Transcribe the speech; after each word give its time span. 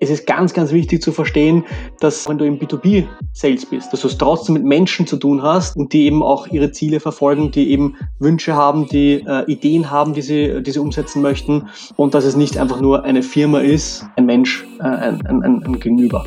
es 0.00 0.10
ist 0.10 0.26
ganz, 0.26 0.52
ganz 0.52 0.72
wichtig 0.72 1.02
zu 1.02 1.12
verstehen, 1.12 1.64
dass 2.00 2.28
wenn 2.28 2.38
du 2.38 2.44
im 2.44 2.58
B2B-Sales 2.58 3.66
bist, 3.66 3.92
dass 3.92 4.02
du 4.02 4.08
es 4.08 4.18
trotzdem 4.18 4.54
mit 4.54 4.64
Menschen 4.64 5.06
zu 5.06 5.16
tun 5.16 5.42
hast 5.42 5.76
und 5.76 5.92
die 5.92 6.04
eben 6.04 6.22
auch 6.22 6.46
ihre 6.48 6.70
Ziele 6.70 7.00
verfolgen, 7.00 7.50
die 7.50 7.70
eben 7.70 7.96
Wünsche 8.18 8.54
haben, 8.54 8.86
die 8.88 9.24
äh, 9.26 9.50
Ideen 9.50 9.90
haben, 9.90 10.12
die 10.12 10.22
sie, 10.22 10.62
die 10.62 10.70
sie 10.70 10.78
umsetzen 10.78 11.22
möchten 11.22 11.68
und 11.96 12.14
dass 12.14 12.24
es 12.24 12.36
nicht 12.36 12.58
einfach 12.58 12.80
nur 12.80 13.04
eine 13.04 13.22
Firma 13.22 13.60
ist, 13.60 14.06
ein 14.16 14.26
Mensch, 14.26 14.66
äh, 14.80 14.82
ein, 14.82 15.26
ein, 15.26 15.42
ein, 15.42 15.62
ein 15.64 15.80
Gegenüber. 15.80 16.26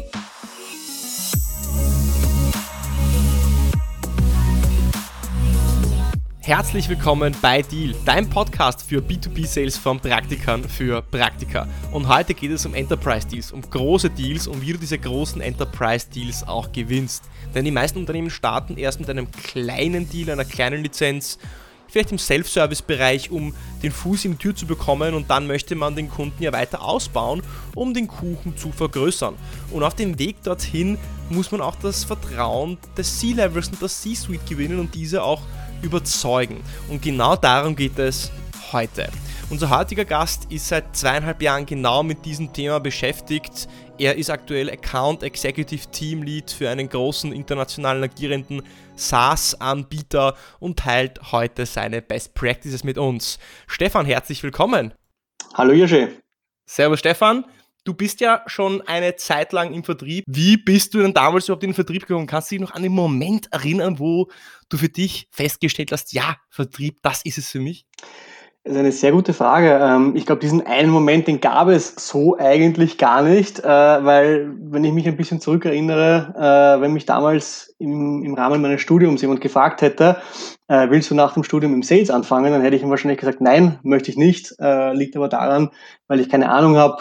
Herzlich 6.49 6.89
willkommen 6.89 7.35
bei 7.43 7.61
Deal, 7.61 7.93
dein 8.05 8.27
Podcast 8.27 8.81
für 8.81 9.01
B2B-Sales 9.01 9.77
von 9.77 9.99
Praktikern 9.99 10.63
für 10.63 11.03
Praktika. 11.03 11.67
Und 11.91 12.07
heute 12.07 12.33
geht 12.33 12.49
es 12.49 12.65
um 12.65 12.73
Enterprise-Deals, 12.73 13.51
um 13.51 13.61
große 13.61 14.09
Deals 14.09 14.47
und 14.47 14.59
wie 14.63 14.73
du 14.73 14.79
diese 14.79 14.97
großen 14.97 15.41
Enterprise-Deals 15.41 16.47
auch 16.47 16.71
gewinnst. 16.71 17.25
Denn 17.53 17.65
die 17.65 17.71
meisten 17.71 17.99
Unternehmen 17.99 18.31
starten 18.31 18.77
erst 18.77 18.99
mit 18.99 19.11
einem 19.11 19.29
kleinen 19.29 20.09
Deal, 20.09 20.31
einer 20.31 20.43
kleinen 20.43 20.81
Lizenz, 20.81 21.37
vielleicht 21.87 22.11
im 22.11 22.17
Self-Service-Bereich, 22.17 23.29
um 23.29 23.53
den 23.83 23.91
Fuß 23.91 24.25
in 24.25 24.31
die 24.31 24.37
Tür 24.39 24.55
zu 24.55 24.65
bekommen 24.65 25.13
und 25.13 25.29
dann 25.29 25.45
möchte 25.45 25.75
man 25.75 25.95
den 25.95 26.09
Kunden 26.09 26.41
ja 26.41 26.51
weiter 26.51 26.81
ausbauen, 26.81 27.43
um 27.75 27.93
den 27.93 28.07
Kuchen 28.07 28.57
zu 28.57 28.71
vergrößern. 28.71 29.35
Und 29.69 29.83
auf 29.83 29.93
dem 29.93 30.17
Weg 30.17 30.41
dorthin 30.41 30.97
muss 31.29 31.51
man 31.51 31.61
auch 31.61 31.75
das 31.75 32.05
Vertrauen 32.05 32.79
des 32.97 33.19
C-Levels 33.19 33.69
und 33.69 33.81
der 33.83 33.89
C-Suite 33.89 34.47
gewinnen 34.47 34.79
und 34.79 34.95
diese 34.95 35.21
auch 35.21 35.43
überzeugen. 35.81 36.63
Und 36.89 37.01
genau 37.01 37.35
darum 37.35 37.75
geht 37.75 37.97
es 37.99 38.31
heute. 38.71 39.09
Unser 39.49 39.69
heutiger 39.71 40.05
Gast 40.05 40.51
ist 40.51 40.67
seit 40.67 40.95
zweieinhalb 40.95 41.41
Jahren 41.41 41.65
genau 41.65 42.03
mit 42.03 42.23
diesem 42.23 42.53
Thema 42.53 42.79
beschäftigt. 42.79 43.67
Er 43.97 44.15
ist 44.15 44.29
aktuell 44.29 44.69
Account 44.69 45.23
Executive 45.23 45.89
Team 45.91 46.21
Lead 46.21 46.51
für 46.51 46.69
einen 46.69 46.87
großen 46.87 47.33
internationalen 47.33 48.03
agierenden 48.03 48.61
SaaS-Anbieter 48.95 50.35
und 50.59 50.79
teilt 50.79 51.31
heute 51.31 51.65
seine 51.65 52.01
Best 52.01 52.35
Practices 52.35 52.83
mit 52.83 52.97
uns. 52.97 53.39
Stefan, 53.67 54.05
herzlich 54.05 54.43
willkommen. 54.43 54.93
Hallo 55.55 55.73
Jirsche. 55.73 56.09
Servus 56.67 56.99
Stefan. 56.99 57.43
Du 57.83 57.93
bist 57.93 58.19
ja 58.19 58.43
schon 58.47 58.81
eine 58.81 59.15
Zeit 59.15 59.53
lang 59.53 59.73
im 59.73 59.83
Vertrieb. 59.83 60.25
Wie 60.27 60.57
bist 60.57 60.93
du 60.93 60.99
denn 60.99 61.13
damals 61.13 61.45
überhaupt 61.45 61.63
in 61.63 61.71
den 61.71 61.75
Vertrieb 61.75 62.05
gekommen? 62.05 62.27
Kannst 62.27 62.51
du 62.51 62.55
dich 62.55 62.61
noch 62.61 62.73
an 62.73 62.83
den 62.83 62.91
Moment 62.91 63.51
erinnern, 63.51 63.99
wo 63.99 64.29
du 64.69 64.77
für 64.77 64.89
dich 64.89 65.27
festgestellt 65.31 65.91
hast, 65.91 66.13
ja, 66.13 66.37
Vertrieb, 66.49 66.99
das 67.01 67.23
ist 67.23 67.37
es 67.37 67.49
für 67.49 67.59
mich? 67.59 67.85
Das 68.69 68.75
ist 68.75 68.81
eine 68.81 68.91
sehr 68.91 69.11
gute 69.13 69.33
Frage. 69.33 69.79
Ähm, 69.81 70.15
ich 70.15 70.27
glaube, 70.27 70.41
diesen 70.41 70.63
einen 70.67 70.91
Moment, 70.91 71.27
den 71.27 71.41
gab 71.41 71.69
es 71.69 71.95
so 71.97 72.37
eigentlich 72.37 72.99
gar 72.99 73.23
nicht, 73.23 73.61
äh, 73.61 73.65
weil, 73.65 74.53
wenn 74.61 74.83
ich 74.83 74.93
mich 74.93 75.07
ein 75.07 75.17
bisschen 75.17 75.41
zurückerinnere, 75.41 76.35
äh, 76.77 76.79
wenn 76.79 76.93
mich 76.93 77.07
damals 77.07 77.73
im, 77.79 78.35
Rahmen 78.35 78.61
meines 78.61 78.81
Studiums 78.81 79.23
jemand 79.23 79.41
gefragt 79.41 79.81
hätte, 79.81 80.17
äh, 80.67 80.87
willst 80.91 81.09
du 81.09 81.15
nach 81.15 81.33
dem 81.33 81.43
Studium 81.43 81.73
im 81.73 81.81
Sales 81.81 82.11
anfangen, 82.11 82.51
dann 82.53 82.61
hätte 82.61 82.75
ich 82.75 82.83
ihm 82.83 82.91
wahrscheinlich 82.91 83.19
gesagt, 83.19 83.41
nein, 83.41 83.79
möchte 83.81 84.11
ich 84.11 84.17
nicht. 84.17 84.53
Liegt 84.59 85.15
aber 85.15 85.29
daran, 85.29 85.71
weil 86.07 86.19
ich 86.19 86.29
keine 86.29 86.51
Ahnung 86.51 86.77
habe, 86.77 86.97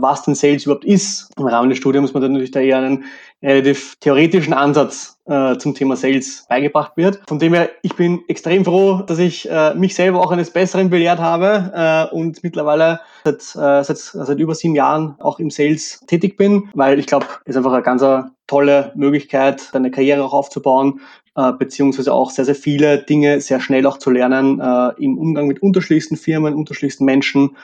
was 0.00 0.22
denn 0.22 0.36
Sales 0.36 0.64
überhaupt 0.64 0.84
ist. 0.84 1.32
Im 1.36 1.46
Rahmen 1.46 1.70
des 1.70 1.78
Studiums 1.78 2.14
man 2.14 2.22
dann 2.22 2.32
natürlich 2.32 2.52
da 2.52 2.60
eher 2.60 2.78
einen 2.78 3.04
relativ 3.42 3.96
theoretischen 4.00 4.52
Ansatz 4.52 5.18
äh, 5.26 5.56
zum 5.56 5.74
Thema 5.74 5.96
Sales 5.96 6.44
beigebracht 6.48 6.92
wird. 6.96 7.20
Von 7.26 7.38
dem 7.38 7.54
her, 7.54 7.70
ich 7.82 7.94
bin 7.96 8.20
extrem 8.28 8.64
froh, 8.64 9.02
dass 9.06 9.18
ich 9.18 9.48
äh, 9.50 9.74
mich 9.74 9.94
selber 9.94 10.20
auch 10.20 10.30
eines 10.30 10.50
Besseren 10.50 10.90
belehrt 10.90 11.20
habe 11.20 11.72
äh, 11.74 12.14
und 12.14 12.42
mittlerweile 12.42 13.00
seit, 13.24 13.40
äh, 13.40 13.84
seit, 13.84 13.98
seit 13.98 14.38
über 14.38 14.54
sieben 14.54 14.74
Jahren 14.74 15.16
auch 15.20 15.38
im 15.38 15.50
Sales 15.50 16.00
tätig 16.06 16.36
bin, 16.36 16.68
weil 16.74 16.98
ich 16.98 17.06
glaube, 17.06 17.26
es 17.44 17.50
ist 17.50 17.56
einfach 17.56 17.72
eine 17.72 17.82
ganz 17.82 18.02
tolle 18.46 18.92
Möglichkeit, 18.96 19.72
deine 19.72 19.90
Karriere 19.90 20.24
auch 20.24 20.32
aufzubauen, 20.32 21.00
äh, 21.36 21.52
beziehungsweise 21.52 22.12
auch 22.12 22.30
sehr, 22.30 22.44
sehr 22.44 22.56
viele 22.56 22.98
Dinge 22.98 23.40
sehr 23.40 23.60
schnell 23.60 23.86
auch 23.86 23.98
zu 23.98 24.10
lernen 24.10 24.60
äh, 24.60 25.02
im 25.02 25.16
Umgang 25.16 25.46
mit 25.46 25.62
unterschiedlichsten 25.62 26.16
Firmen, 26.16 26.54
unterschiedlichsten 26.54 27.04
Menschen. 27.04 27.56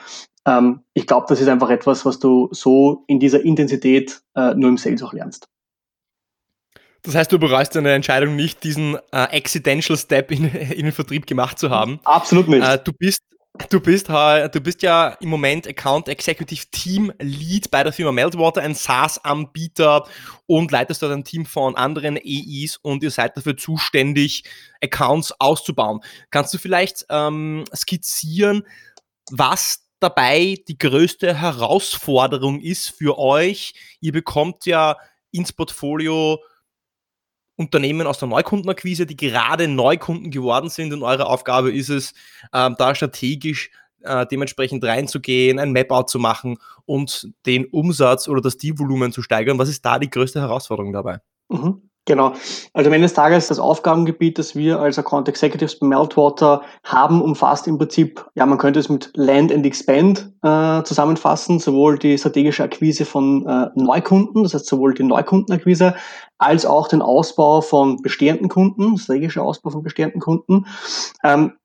Ähm, 0.45 0.81
ich 0.93 1.05
glaube, 1.05 1.25
das 1.29 1.41
ist 1.41 1.49
einfach 1.49 1.69
etwas, 1.69 2.05
was 2.05 2.19
du 2.19 2.47
so 2.51 3.03
in 3.07 3.19
dieser 3.19 3.43
Intensität 3.43 4.21
äh, 4.35 4.53
nur 4.55 4.69
im 4.69 4.77
Sales 4.77 5.03
auch 5.03 5.13
lernst. 5.13 5.49
Das 7.07 7.15
heißt, 7.15 7.31
du 7.31 7.39
bereust 7.39 7.73
deine 7.73 7.93
Entscheidung 7.93 8.35
nicht, 8.35 8.65
diesen 8.65 8.95
äh, 8.95 8.99
accidental 9.11 9.95
Step 9.95 10.29
in, 10.29 10.43
in, 10.53 10.83
den 10.83 10.91
Vertrieb 10.91 11.25
gemacht 11.25 11.57
zu 11.57 11.69
haben. 11.69 12.01
Absolut 12.03 12.49
nicht. 12.49 12.67
Äh, 12.67 12.79
du 12.83 12.91
bist 12.91 13.23
Du 13.69 13.79
bist, 13.79 14.07
du 14.07 14.61
bist 14.61 14.83
ja 14.83 15.17
im 15.19 15.29
Moment 15.29 15.67
Account 15.67 16.09
Executive 16.09 16.67
Team 16.69 17.11
Lead 17.17 17.71
bei 17.71 17.81
der 17.81 17.91
Firma 17.91 18.11
Meltwater, 18.11 18.61
ein 18.61 18.75
SaaS-Anbieter 18.75 20.05
und 20.45 20.71
leitest 20.71 21.01
dort 21.01 21.11
ein 21.11 21.23
Team 21.23 21.43
von 21.47 21.75
anderen 21.75 22.17
EIs 22.17 22.77
und 22.77 23.01
ihr 23.01 23.09
seid 23.09 23.35
dafür 23.35 23.57
zuständig, 23.57 24.43
Accounts 24.79 25.33
auszubauen. 25.39 26.01
Kannst 26.29 26.53
du 26.53 26.59
vielleicht 26.59 27.07
ähm, 27.09 27.63
skizzieren, 27.75 28.61
was 29.31 29.87
dabei 29.99 30.57
die 30.67 30.77
größte 30.77 31.33
Herausforderung 31.33 32.61
ist 32.61 32.89
für 32.89 33.17
euch? 33.17 33.73
Ihr 34.01 34.11
bekommt 34.11 34.67
ja 34.67 34.97
ins 35.31 35.51
Portfolio 35.51 36.39
Unternehmen 37.57 38.07
aus 38.07 38.19
der 38.19 38.29
Neukundenakquise, 38.29 39.05
die 39.05 39.17
gerade 39.17 39.67
Neukunden 39.67 40.31
geworden 40.31 40.69
sind 40.69 40.93
und 40.93 41.03
eure 41.03 41.25
Aufgabe 41.25 41.71
ist 41.71 41.89
es, 41.89 42.13
ähm, 42.53 42.75
da 42.77 42.95
strategisch 42.95 43.71
äh, 44.03 44.25
dementsprechend 44.27 44.83
reinzugehen, 44.83 45.59
ein 45.59 45.71
Map-Out 45.71 46.09
zu 46.09 46.19
machen 46.19 46.57
und 46.85 47.29
den 47.45 47.65
Umsatz 47.65 48.27
oder 48.27 48.41
das 48.41 48.57
Dealvolumen 48.57 49.11
zu 49.11 49.21
steigern. 49.21 49.57
Was 49.57 49.69
ist 49.69 49.83
da 49.83 49.99
die 49.99 50.09
größte 50.09 50.39
Herausforderung 50.39 50.93
dabei? 50.93 51.19
Mhm. 51.49 51.81
Genau. 52.07 52.31
Also 52.73 52.87
am 52.87 52.93
Ende 52.93 53.05
des 53.05 53.13
Tages 53.13 53.47
das 53.47 53.59
Aufgabengebiet, 53.59 54.39
das 54.39 54.55
wir 54.55 54.79
als 54.79 54.97
Account 54.97 55.27
Executives 55.27 55.77
bei 55.77 55.87
Meltwater 55.87 56.61
haben, 56.85 57.21
umfasst 57.21 57.67
im 57.67 57.77
Prinzip, 57.77 58.25
ja, 58.33 58.45
man 58.45 58.57
könnte 58.57 58.79
es 58.79 58.87
mit 58.87 59.11
Land 59.15 59.51
and 59.51 59.65
Expand 59.65 60.31
äh, 60.41 60.83
zusammenfassen, 60.83 61.59
sowohl 61.59 61.99
die 61.99 62.17
strategische 62.17 62.63
Akquise 62.63 63.03
von 63.03 63.45
äh, 63.45 63.69
Neukunden, 63.75 64.43
das 64.43 64.53
heißt 64.53 64.67
sowohl 64.67 64.93
die 64.93 65.03
Neukundenakquise, 65.03 65.95
als 66.37 66.65
auch 66.65 66.87
den 66.87 67.01
Ausbau 67.01 67.59
von 67.59 68.01
bestehenden 68.01 68.47
Kunden, 68.47 68.97
strategischer 68.97 69.43
Ausbau 69.43 69.71
von 69.71 69.83
bestehenden 69.83 70.21
Kunden. 70.21 70.65
Ähm, 71.25 71.57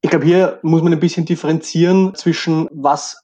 ich 0.00 0.10
glaube, 0.10 0.24
hier 0.24 0.58
muss 0.62 0.82
man 0.82 0.92
ein 0.92 1.00
bisschen 1.00 1.24
differenzieren 1.24 2.16
zwischen 2.16 2.68
was 2.72 3.22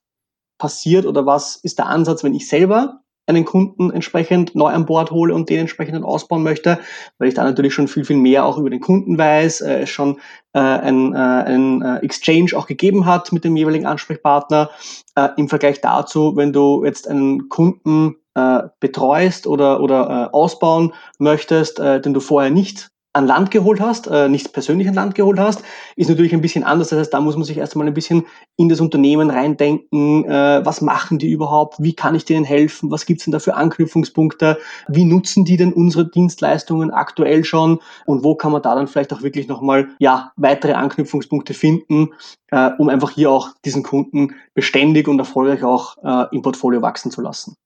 passiert 0.57 1.05
oder 1.05 1.27
was 1.27 1.57
ist 1.57 1.81
der 1.81 1.87
Ansatz, 1.87 2.23
wenn 2.23 2.35
ich 2.35 2.47
selber 2.49 3.01
einen 3.27 3.45
Kunden 3.45 3.91
entsprechend 3.91 4.55
neu 4.55 4.69
an 4.69 4.87
Bord 4.87 5.11
hole 5.11 5.35
und 5.35 5.49
den 5.49 5.61
entsprechend 5.61 6.05
ausbauen 6.05 6.43
möchte, 6.43 6.79
weil 7.19 7.29
ich 7.29 7.35
da 7.35 7.45
natürlich 7.45 7.75
schon 7.75 7.89
viel, 7.89 8.05
viel 8.05 8.17
mehr 8.17 8.45
auch 8.45 8.59
über 8.59 8.71
den 8.71 8.81
Kunden 8.81 9.17
weiß, 9.17 9.63
äh, 9.63 9.83
es 9.83 9.91
schon 9.91 10.19
äh, 10.53 10.59
ein, 10.61 11.15
äh, 11.15 11.17
ein 11.17 11.83
äh, 11.83 11.99
Exchange 11.99 12.53
auch 12.55 12.67
gegeben 12.67 13.07
hat 13.07 13.33
mit 13.33 13.45
dem 13.45 13.57
jeweiligen 13.57 13.87
Ansprechpartner. 13.87 14.71
Äh, 15.15 15.29
Im 15.37 15.49
Vergleich 15.49 15.81
dazu, 15.81 16.37
wenn 16.37 16.53
du 16.53 16.85
jetzt 16.85 17.09
einen 17.09 17.49
Kunden 17.49 18.17
äh, 18.35 18.63
betreust 18.81 19.47
oder, 19.47 19.81
oder 19.81 20.29
äh, 20.31 20.35
ausbauen 20.35 20.93
möchtest, 21.19 21.79
äh, 21.79 22.01
den 22.01 22.15
du 22.15 22.21
vorher 22.21 22.51
nicht 22.51 22.91
an 23.15 23.27
Land 23.27 23.53
geholt 23.53 23.81
hast, 23.81 24.09
äh, 24.09 24.29
nicht 24.29 24.53
persönlich 24.53 24.89
an 24.89 24.95
Land 24.95 25.15
geholt 25.15 25.39
hast, 25.39 25.63
ist 25.97 26.11
natürlich 26.11 26.35
ein 26.35 26.41
bisschen 26.41 26.65
anders. 26.65 26.89
Das 26.89 26.99
heißt, 26.99 27.15
da 27.15 27.21
muss 27.21 27.37
man 27.37 27.45
sich 27.45 27.57
erst 27.57 27.75
einmal 27.75 27.87
ein 27.87 27.95
bisschen 27.95 28.27
in 28.57 28.69
das 28.69 28.81
Unternehmen 28.81 29.31
reindenken. 29.31 30.25
Äh, 30.25 30.65
was 30.65 30.81
machen 30.81 31.19
die 31.19 31.31
überhaupt? 31.31 31.77
Wie 31.79 31.95
kann 31.95 32.17
ich 32.17 32.25
denen 32.25 32.45
helfen? 32.45 32.91
Was 32.91 33.07
gibt's 33.07 33.25
denn 33.25 33.33
da 33.33 33.39
für 33.39 33.55
Anknüpfungspunkte? 33.55 34.59
Wie 34.89 35.05
nutzen 35.05 35.45
die 35.45 35.57
denn 35.57 35.73
unsere 35.73 36.11
Dienstleistungen 36.11 36.91
aktuell 36.91 37.45
schon? 37.45 37.79
Und 38.05 38.25
wo 38.25 38.35
kann 38.35 38.51
man 38.51 38.63
da 38.63 38.75
dann 38.75 38.89
vielleicht 38.89 39.13
auch 39.13 39.23
wirklich 39.23 39.47
nochmal 39.47 39.89
ja, 40.01 40.33
weitere 40.37 40.73
Anknüpfungspunkte 40.73 41.55
finden, 41.55 42.11
äh, 42.51 42.71
um 42.79 42.89
einfach 42.89 43.13
hier 43.13 43.31
auch 43.31 43.51
diesen 43.65 43.85
Kunden 43.85 44.35
beständig 44.55 45.07
und 45.07 45.21
erfolgreich 45.21 45.63
auch 45.63 45.99
äh, 46.03 46.35
im 46.35 46.43
Portfolio 46.43 46.83
wachsen 46.83 47.13
zu 47.13 47.23
lassen? 47.23 47.57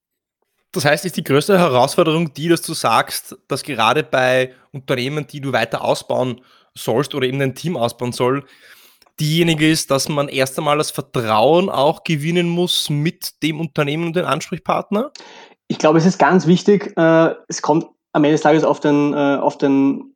Das 0.79 0.85
heißt, 0.85 1.05
ist 1.07 1.17
die 1.17 1.25
größte 1.25 1.59
Herausforderung 1.59 2.33
die, 2.35 2.49
dass 2.49 2.63
du 2.63 2.73
sagst, 2.73 3.37
dass 3.49 3.65
gerade 3.65 4.05
bei 4.05 4.55
Unternehmen, 4.71 5.27
die 5.27 5.41
du 5.41 5.53
weiter 5.53 5.83
ausbauen 5.83 6.41
sollst 6.73 7.17
oder 7.17 7.27
eben 7.27 7.41
dein 7.41 7.57
Team 7.57 7.77
ausbauen 7.77 8.13
soll, 8.13 8.45
diejenige 9.19 9.69
ist, 9.69 9.91
dass 9.91 10.09
man 10.09 10.29
erst 10.29 10.57
einmal 10.57 10.79
das 10.79 10.93
Vertrauen 10.93 11.69
auch 11.69 12.05
gewinnen 12.05 12.49
muss 12.49 12.91
mit 12.91 13.43
dem 13.43 13.59
Unternehmen 13.59 14.07
und 14.07 14.15
dem 14.15 14.25
Ansprechpartner? 14.25 15.11
Ich 15.67 15.79
glaube, 15.79 15.99
es 15.99 16.07
ist 16.07 16.17
ganz 16.17 16.47
wichtig, 16.47 16.97
äh, 16.97 17.35
es 17.49 17.61
kommt 17.61 17.89
am 18.13 18.23
Ende 18.23 18.35
des 18.35 18.43
Tages 18.43 18.63
auf 18.63 18.79
den, 18.79 19.15
äh, 19.15 19.17
auf 19.41 19.59
den 19.59 20.15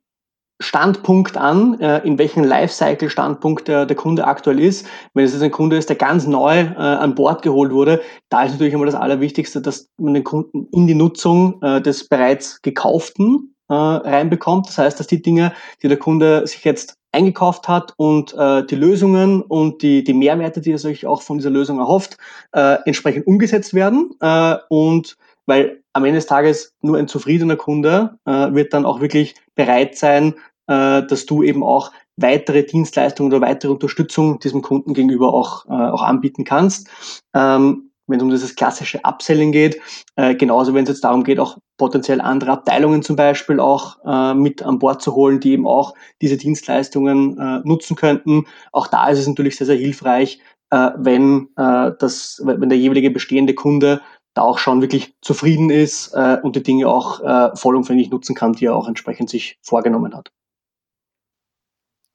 Standpunkt 0.63 1.37
an, 1.37 1.79
äh, 1.79 1.99
in 1.99 2.17
welchem 2.17 2.43
Lifecycle-Standpunkt 2.43 3.67
der, 3.67 3.85
der 3.85 3.95
Kunde 3.95 4.25
aktuell 4.25 4.59
ist. 4.59 4.87
Wenn 5.13 5.25
es 5.25 5.33
jetzt 5.33 5.43
ein 5.43 5.51
Kunde 5.51 5.77
ist, 5.77 5.89
der 5.89 5.95
ganz 5.95 6.25
neu 6.25 6.59
äh, 6.59 6.75
an 6.75 7.15
Bord 7.15 7.41
geholt 7.41 7.71
wurde, 7.71 8.01
da 8.29 8.43
ist 8.43 8.53
natürlich 8.53 8.73
einmal 8.73 8.87
das 8.87 8.95
Allerwichtigste, 8.95 9.61
dass 9.61 9.89
man 9.97 10.13
den 10.13 10.23
Kunden 10.23 10.67
in 10.71 10.87
die 10.87 10.95
Nutzung 10.95 11.61
äh, 11.61 11.81
des 11.81 12.07
bereits 12.07 12.61
gekauften 12.61 13.55
äh, 13.69 13.73
reinbekommt. 13.73 14.67
Das 14.67 14.77
heißt, 14.77 14.99
dass 14.99 15.07
die 15.07 15.21
Dinge, 15.21 15.53
die 15.81 15.87
der 15.87 15.97
Kunde 15.97 16.47
sich 16.47 16.63
jetzt 16.63 16.95
eingekauft 17.11 17.67
hat 17.67 17.93
und 17.97 18.33
äh, 18.33 18.65
die 18.65 18.75
Lösungen 18.75 19.41
und 19.41 19.81
die, 19.83 20.03
die 20.03 20.13
Mehrwerte, 20.13 20.61
die 20.61 20.71
er 20.71 20.79
sich 20.79 21.05
auch 21.05 21.21
von 21.21 21.37
dieser 21.37 21.51
Lösung 21.51 21.79
erhofft, 21.79 22.17
äh, 22.53 22.77
entsprechend 22.85 23.27
umgesetzt 23.27 23.73
werden. 23.73 24.11
Äh, 24.19 24.55
und 24.69 25.15
weil 25.45 25.83
am 25.93 26.05
Ende 26.05 26.17
des 26.17 26.25
Tages 26.25 26.73
nur 26.81 26.97
ein 26.97 27.07
zufriedener 27.07 27.55
Kunde 27.55 28.17
äh, 28.25 28.53
wird 28.53 28.73
dann 28.73 28.85
auch 28.85 29.01
wirklich 29.01 29.35
bereit 29.55 29.97
sein, 29.97 30.35
äh, 30.67 31.03
dass 31.03 31.25
du 31.25 31.43
eben 31.43 31.63
auch 31.63 31.91
weitere 32.17 32.63
Dienstleistungen 32.63 33.31
oder 33.31 33.41
weitere 33.41 33.71
Unterstützung 33.71 34.39
diesem 34.39 34.61
Kunden 34.61 34.93
gegenüber 34.93 35.33
auch, 35.33 35.65
äh, 35.65 35.71
auch 35.71 36.03
anbieten 36.03 36.43
kannst. 36.43 36.89
Ähm, 37.33 37.89
wenn 38.07 38.17
es 38.17 38.23
um 38.23 38.29
dieses 38.29 38.55
klassische 38.55 38.99
Upselling 39.03 39.51
geht, 39.51 39.79
äh, 40.17 40.35
genauso 40.35 40.73
wenn 40.73 40.83
es 40.83 40.89
jetzt 40.89 41.03
darum 41.03 41.23
geht, 41.23 41.39
auch 41.39 41.57
potenziell 41.77 42.19
andere 42.21 42.51
Abteilungen 42.51 43.01
zum 43.01 43.15
Beispiel 43.15 43.59
auch 43.59 43.97
äh, 44.05 44.33
mit 44.33 44.61
an 44.61 44.79
Bord 44.79 45.01
zu 45.01 45.15
holen, 45.15 45.39
die 45.39 45.53
eben 45.53 45.65
auch 45.65 45.93
diese 46.21 46.37
Dienstleistungen 46.37 47.37
äh, 47.37 47.61
nutzen 47.63 47.95
könnten. 47.95 48.45
Auch 48.71 48.87
da 48.87 49.07
ist 49.07 49.19
es 49.19 49.27
natürlich 49.27 49.55
sehr, 49.55 49.67
sehr 49.67 49.77
hilfreich, 49.77 50.39
äh, 50.69 50.91
wenn, 50.97 51.49
äh, 51.55 51.91
das, 51.97 52.41
wenn 52.43 52.69
der 52.69 52.77
jeweilige 52.77 53.09
bestehende 53.09 53.53
Kunde 53.53 54.01
da 54.33 54.41
auch 54.41 54.57
schon 54.57 54.81
wirklich 54.81 55.15
zufrieden 55.21 55.69
ist 55.69 56.13
äh, 56.13 56.37
und 56.41 56.55
die 56.55 56.63
Dinge 56.63 56.87
auch 56.87 57.21
äh, 57.21 57.55
vollumfänglich 57.55 58.09
nutzen 58.09 58.35
kann, 58.35 58.53
die 58.53 58.65
er 58.65 58.75
auch 58.75 58.87
entsprechend 58.87 59.29
sich 59.29 59.57
vorgenommen 59.61 60.15
hat. 60.15 60.31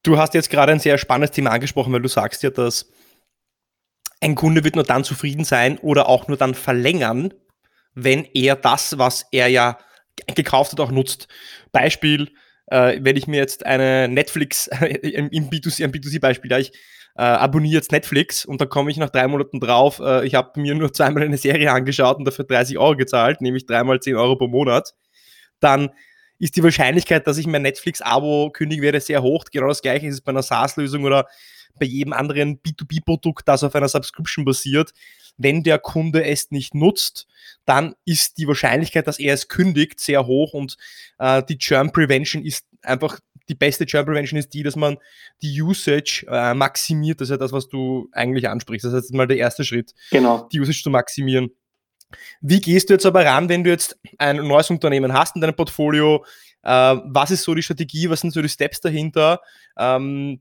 Du 0.09 0.17
hast 0.17 0.33
jetzt 0.33 0.49
gerade 0.49 0.73
ein 0.73 0.81
sehr 0.81 0.97
spannendes 0.97 1.33
Thema 1.33 1.51
angesprochen, 1.51 1.93
weil 1.93 2.01
du 2.01 2.09
sagst 2.09 2.43
ja, 2.43 2.49
dass 2.49 2.91
ein 4.23 4.37
Kunde 4.37 4.65
wird 4.65 4.75
nur 4.75 4.85
dann 4.85 5.05
zufrieden 5.05 5.45
sein 5.45 5.77
oder 5.81 6.09
auch 6.09 6.29
nur 6.29 6.39
dann 6.39 6.55
verlängern, 6.55 7.35
wenn 7.93 8.25
er 8.33 8.57
das, 8.57 8.97
was 8.97 9.27
er 9.33 9.49
ja 9.49 9.77
gekauft 10.35 10.73
hat, 10.73 10.81
auch 10.81 10.91
nutzt. 10.91 11.29
Beispiel, 11.73 12.31
äh, 12.69 12.99
wenn 13.03 13.17
ich 13.19 13.27
mir 13.27 13.37
jetzt 13.37 13.67
eine 13.67 14.09
Netflix, 14.09 14.69
im, 15.03 15.51
B2C, 15.51 15.85
ein 15.85 15.93
B2C-Beispiel, 15.93 16.53
ja, 16.53 16.57
ich 16.57 16.73
äh, 17.19 17.25
abonniere 17.25 17.75
jetzt 17.75 17.93
Netflix 17.93 18.47
und 18.47 18.63
dann 18.63 18.71
komme 18.71 18.91
ich 18.91 18.97
nach 18.97 19.11
drei 19.11 19.29
Monaten 19.29 19.61
drauf, 19.61 20.01
äh, 20.03 20.27
ich 20.27 20.35
habe 20.35 20.59
mir 20.59 20.75
nur 20.75 20.91
zweimal 20.95 21.25
eine 21.25 21.37
Serie 21.37 21.71
angeschaut 21.71 22.17
und 22.17 22.25
dafür 22.25 22.47
30 22.47 22.79
Euro 22.79 22.97
gezahlt, 22.97 23.43
nämlich 23.43 23.67
dreimal 23.67 24.01
10 24.01 24.17
Euro 24.17 24.37
pro 24.37 24.49
Monat, 24.49 24.95
dann 25.61 25.91
ist 26.39 26.57
die 26.57 26.63
Wahrscheinlichkeit, 26.63 27.27
dass 27.27 27.39
ich 27.39 27.47
mein 27.47 27.63
Netflix-Abo 27.63 28.51
kündigen 28.51 28.83
werde, 28.83 29.01
sehr 29.01 29.23
hoch. 29.23 29.45
Genau 29.51 29.69
das 29.69 29.83
gleiche 29.83 30.07
ist 30.07 30.15
es 30.15 30.21
bei 30.21 30.31
einer 30.31 30.43
SaaS-Lösung 30.43 31.05
oder 31.05 31.27
bei 31.79 31.87
jedem 31.87 32.13
anderen 32.13 32.61
B2B-Produkt, 32.61 33.47
das 33.49 33.65
auf 33.65 33.75
einer 33.75 33.89
Subscription 33.89 34.45
basiert. 34.45 34.93
Wenn 35.37 35.63
der 35.63 35.79
Kunde 35.79 36.25
es 36.25 36.51
nicht 36.51 36.75
nutzt, 36.75 37.29
dann 37.65 37.95
ist 38.05 38.39
die 38.39 38.49
Wahrscheinlichkeit, 38.49 39.07
dass 39.07 39.21
er 39.21 39.35
es 39.35 39.49
kündigt, 39.49 40.01
sehr 40.01 40.27
hoch 40.27 40.53
und 40.53 40.77
äh, 41.19 41.43
die 41.49 41.59
Churn 41.59 41.93
Prevention 41.93 42.45
ist 42.45 42.65
einfach 42.83 43.21
die 43.49 43.55
beste 43.55 43.87
Churn 43.87 44.05
Prevention 44.05 44.39
ist 44.39 44.53
die, 44.53 44.63
dass 44.63 44.77
man 44.77 44.99
die 45.43 45.63
Usage 45.63 46.27
äh, 46.29 46.55
maximiert. 46.55 47.21
Das 47.21 47.29
ist 47.29 47.31
ja 47.31 47.37
das, 47.39 47.53
was 47.53 47.69
du 47.69 48.09
eigentlich 48.13 48.49
ansprichst. 48.49 48.85
Das 48.85 48.93
ist 48.93 49.15
mal 49.15 49.27
der 49.27 49.39
erste 49.39 49.65
Schritt. 49.65 49.95
Genau. 50.11 50.49
Die 50.53 50.61
Usage 50.61 50.83
zu 50.83 50.91
maximieren. 50.91 51.51
Wie 52.41 52.61
gehst 52.61 52.89
du 52.89 52.95
jetzt 52.95 53.07
aber 53.07 53.25
ran, 53.25 53.49
wenn 53.49 53.65
du 53.65 53.71
jetzt 53.71 53.99
ein 54.19 54.37
neues 54.47 54.71
Unternehmen 54.71 55.13
hast 55.13 55.35
in 55.35 55.41
deinem 55.41 55.57
Portfolio? 55.57 56.25
Äh, 56.63 56.97
was 57.05 57.31
ist 57.31 57.43
so 57.43 57.55
die 57.55 57.63
Strategie? 57.63 58.11
Was 58.11 58.21
sind 58.21 58.33
so 58.33 58.43
die 58.43 58.49
Steps 58.49 58.81
dahinter? 58.81 59.41
Ähm, 59.79 60.41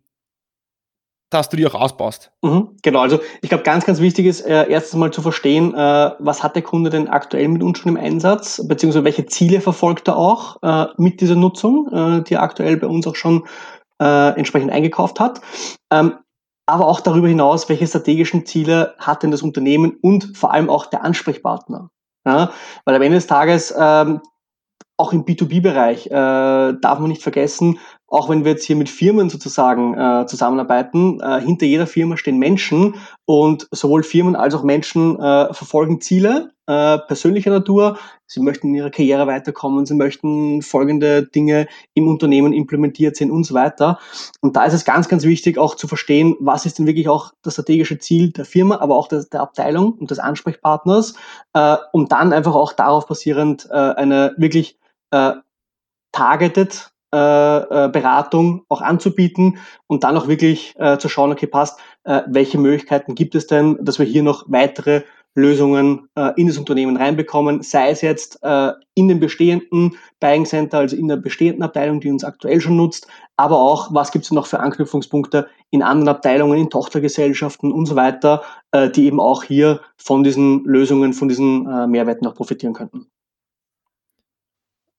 dass 1.30 1.50
du 1.50 1.58
die 1.58 1.68
auch 1.68 1.76
ausbaust. 1.76 2.32
Mhm, 2.42 2.78
genau, 2.82 3.02
also 3.02 3.20
ich 3.42 3.50
glaube, 3.50 3.64
ganz, 3.64 3.86
ganz 3.86 4.00
wichtig 4.00 4.28
ist, 4.28 4.42
äh, 4.42 4.70
erstens 4.70 4.98
mal 4.98 5.12
zu 5.12 5.22
verstehen, 5.22 5.74
äh, 5.74 6.12
was 6.20 6.42
hat 6.42 6.56
der 6.56 6.62
Kunde 6.62 6.90
denn 6.90 7.10
aktuell 7.10 7.50
mit 7.50 7.64
uns 7.64 7.80
schon 7.80 7.96
im 7.96 8.02
Einsatz, 8.02 8.66
beziehungsweise 8.66 9.04
welche 9.04 9.26
Ziele 9.26 9.60
verfolgt 9.60 10.08
er 10.08 10.18
auch 10.18 10.62
äh, 10.64 10.88
mit 10.98 11.20
dieser 11.20 11.36
Nutzung, 11.36 11.90
äh, 11.92 12.24
die 12.24 12.36
er 12.36 12.44
aktuell 12.44 12.78
bei 12.78 12.88
uns 12.88 13.06
auch 13.08 13.16
schon 13.16 13.46
äh, 14.02 14.38
entsprechend 14.38 14.72
eingekauft 14.72 15.20
hat. 15.20 15.42
Ähm, 15.92 16.14
aber 16.68 16.88
auch 16.88 17.00
darüber 17.00 17.28
hinaus, 17.28 17.68
welche 17.70 17.88
strategischen 17.88 18.46
Ziele 18.46 18.94
hat 19.00 19.24
denn 19.24 19.32
das 19.32 19.42
Unternehmen 19.42 19.98
und 20.02 20.38
vor 20.38 20.54
allem 20.54 20.70
auch 20.70 20.86
der 20.86 21.04
Ansprechpartner. 21.04 21.90
Ja? 22.26 22.52
Weil 22.86 22.96
am 22.96 23.02
Ende 23.02 23.18
des 23.18 23.28
Tages 23.28 23.74
ähm, 23.78 24.22
auch 24.98 25.14
im 25.14 25.26
B2B-Bereich 25.26 26.08
äh, 26.08 26.12
darf 26.12 27.00
man 27.00 27.08
nicht 27.08 27.24
vergessen, 27.24 27.80
auch 28.08 28.30
wenn 28.30 28.46
wir 28.46 28.52
jetzt 28.52 28.66
hier 28.66 28.76
mit 28.76 28.90
Firmen 28.90 29.30
sozusagen 29.30 29.94
äh, 29.94 30.26
zusammenarbeiten, 30.28 31.20
äh, 31.20 31.42
hinter 31.42 31.66
jeder 31.66 31.88
Firma 31.88 32.18
stehen 32.18 32.40
Menschen 32.40 32.96
und 33.26 33.68
sowohl 33.72 34.04
Firmen 34.04 34.36
als 34.36 34.56
auch 34.56 34.64
Menschen 34.64 35.20
äh, 35.20 35.54
verfolgen 35.54 36.00
Ziele 36.00 36.52
äh, 36.68 36.98
persönlicher 37.00 37.52
Natur. 37.52 37.98
Sie 38.26 38.42
möchten 38.42 38.70
in 38.70 38.76
ihrer 38.76 38.90
Karriere 38.90 39.28
weiterkommen, 39.28 39.86
sie 39.86 39.96
möchten 39.96 40.62
folgende 40.62 41.24
Dinge 41.24 41.68
im 41.94 42.08
Unternehmen 42.08 42.54
implementiert 42.54 43.16
sehen 43.16 43.32
und 43.32 43.46
so 43.46 43.54
weiter. 43.54 44.00
Und 44.42 44.56
da 44.56 44.66
ist 44.66 44.74
es 44.74 44.86
ganz, 44.86 45.08
ganz 45.08 45.24
wichtig 45.24 45.58
auch 45.58 45.76
zu 45.76 45.88
verstehen, 45.88 46.36
was 46.40 46.66
ist 46.66 46.80
denn 46.80 46.86
wirklich 46.86 47.10
auch 47.10 47.32
das 47.42 47.54
strategische 47.54 48.00
Ziel 48.00 48.32
der 48.32 48.46
Firma, 48.46 48.78
aber 48.80 48.98
auch 48.98 49.08
der, 49.08 49.24
der 49.32 49.42
Abteilung 49.42 49.94
und 49.94 50.12
des 50.12 50.20
Ansprechpartners, 50.20 51.14
äh, 51.54 51.78
um 51.94 52.08
dann 52.08 52.34
einfach 52.34 52.56
auch 52.56 52.74
darauf 52.74 53.08
basierend 53.08 53.68
äh, 53.70 53.74
eine 53.74 54.34
wirklich 54.38 54.78
äh, 55.12 55.34
targeted 56.12 56.92
Beratung 57.12 58.64
auch 58.70 58.82
anzubieten 58.82 59.60
und 59.88 60.04
dann 60.04 60.18
auch 60.18 60.28
wirklich 60.28 60.74
äh, 60.78 60.98
zu 60.98 61.08
schauen, 61.10 61.32
okay, 61.32 61.48
passt, 61.48 61.80
äh, 62.04 62.22
welche 62.28 62.58
Möglichkeiten 62.58 63.16
gibt 63.16 63.36
es 63.36 63.48
denn, 63.48 63.78
dass 63.82 64.00
wir 64.00 64.06
hier 64.06 64.24
noch 64.24 64.46
weitere 64.48 65.04
Lösungen 65.38 66.10
äh, 66.16 66.32
in 66.36 66.48
das 66.48 66.58
Unternehmen 66.58 66.98
reinbekommen, 66.98 67.62
sei 67.62 67.92
es 67.92 68.02
jetzt 68.02 68.40
äh, 68.42 68.72
in 68.96 69.08
dem 69.08 69.20
bestehenden 69.20 69.96
Buying 70.20 70.46
Center, 70.46 70.80
also 70.80 70.96
in 70.96 71.08
der 71.08 71.18
bestehenden 71.18 71.62
Abteilung, 71.62 72.00
die 72.00 72.10
uns 72.10 72.24
aktuell 72.24 72.60
schon 72.60 72.76
nutzt, 72.76 73.08
aber 73.38 73.60
auch, 73.60 73.94
was 73.94 74.12
gibt 74.12 74.26
es 74.26 74.32
noch 74.32 74.48
für 74.48 74.60
Anknüpfungspunkte 74.60 75.48
in 75.70 75.84
anderen 75.84 76.10
Abteilungen, 76.10 76.58
in 76.58 76.70
Tochtergesellschaften 76.72 77.72
und 77.72 77.86
so 77.86 77.96
weiter, 77.96 78.42
äh, 78.72 78.90
die 78.90 79.06
eben 79.06 79.20
auch 79.20 79.44
hier 79.44 79.82
von 79.96 80.24
diesen 80.24 80.66
Lösungen, 80.66 81.14
von 81.14 81.30
diesen 81.30 81.68
äh, 81.68 81.86
Mehrwerten 81.86 82.26
auch 82.26 82.34
profitieren 82.34 82.74
könnten. 82.74 83.06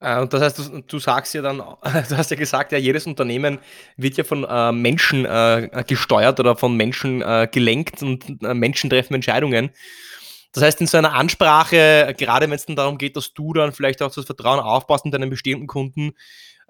Äh, 0.00 0.21
und 0.21 0.33
das 0.33 0.43
heißt, 0.43 0.59
du, 0.59 0.83
du, 0.83 0.99
sagst 0.99 1.35
ja 1.35 1.43
dann, 1.43 1.59
du 1.83 2.17
hast 2.17 2.31
ja 2.31 2.37
gesagt, 2.37 2.73
ja, 2.73 2.79
jedes 2.79 3.06
Unternehmen 3.06 3.59
wird 3.97 4.17
ja 4.17 4.25
von 4.25 4.45
äh, 4.45 4.73
Menschen 4.73 5.25
äh, 5.25 5.85
gesteuert 5.87 6.41
oder 6.41 6.56
von 6.56 6.77
Menschen 6.77 7.23
äh, 7.23 7.49
gelenkt 7.50 8.03
und 8.03 8.43
äh, 8.43 8.55
Menschen 8.55 8.91
treffen 8.91 9.15
Entscheidungen. 9.15 9.71
Das 10.53 10.62
heißt, 10.62 10.81
in 10.81 10.87
so 10.87 10.97
einer 10.99 11.12
Ansprache, 11.12 12.15
gerade 12.17 12.47
wenn 12.47 12.55
es 12.56 12.67
dann 12.67 12.77
darum 12.77 12.97
geht, 12.97 13.17
dass 13.17 13.35
du 13.35 13.53
dann 13.53 13.73
vielleicht 13.73 14.03
auch 14.03 14.12
das 14.12 14.25
Vertrauen 14.25 14.61
aufbaust 14.61 15.05
in 15.05 15.11
deinen 15.11 15.31
bestehenden 15.31 15.67
Kunden, 15.67 16.12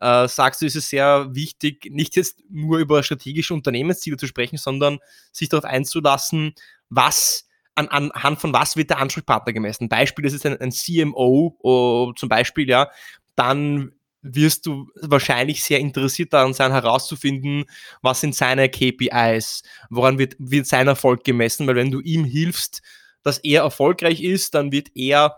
äh, 0.00 0.26
sagst 0.28 0.62
du, 0.62 0.66
ist 0.66 0.76
es 0.76 0.88
sehr 0.88 1.28
wichtig, 1.30 1.88
nicht 1.90 2.16
jetzt 2.16 2.42
nur 2.50 2.78
über 2.78 3.02
strategische 3.02 3.54
Unternehmensziele 3.54 4.16
zu 4.16 4.26
sprechen, 4.26 4.56
sondern 4.56 4.98
sich 5.32 5.48
darauf 5.48 5.64
einzulassen, 5.64 6.54
was 6.88 7.47
an, 7.78 8.10
anhand 8.10 8.40
von 8.40 8.52
was 8.52 8.76
wird 8.76 8.90
der 8.90 8.98
Ansprechpartner 8.98 9.52
gemessen? 9.52 9.88
Beispiel, 9.88 10.24
das 10.24 10.32
ist 10.32 10.44
ein, 10.44 10.60
ein 10.60 10.72
CMO 10.72 11.56
oh, 11.60 12.12
zum 12.14 12.28
Beispiel, 12.28 12.68
ja, 12.68 12.90
dann 13.36 13.92
wirst 14.20 14.66
du 14.66 14.88
wahrscheinlich 15.00 15.62
sehr 15.62 15.78
interessiert 15.78 16.32
daran 16.32 16.52
sein, 16.52 16.72
herauszufinden, 16.72 17.64
was 18.02 18.20
sind 18.20 18.34
seine 18.34 18.68
KPIs, 18.68 19.62
woran 19.90 20.18
wird, 20.18 20.34
wird 20.38 20.66
sein 20.66 20.88
Erfolg 20.88 21.24
gemessen, 21.24 21.66
weil 21.66 21.76
wenn 21.76 21.90
du 21.90 22.00
ihm 22.00 22.24
hilfst, 22.24 22.82
dass 23.22 23.38
er 23.38 23.62
erfolgreich 23.62 24.22
ist, 24.22 24.54
dann 24.54 24.72
wird 24.72 24.88
er 24.94 25.36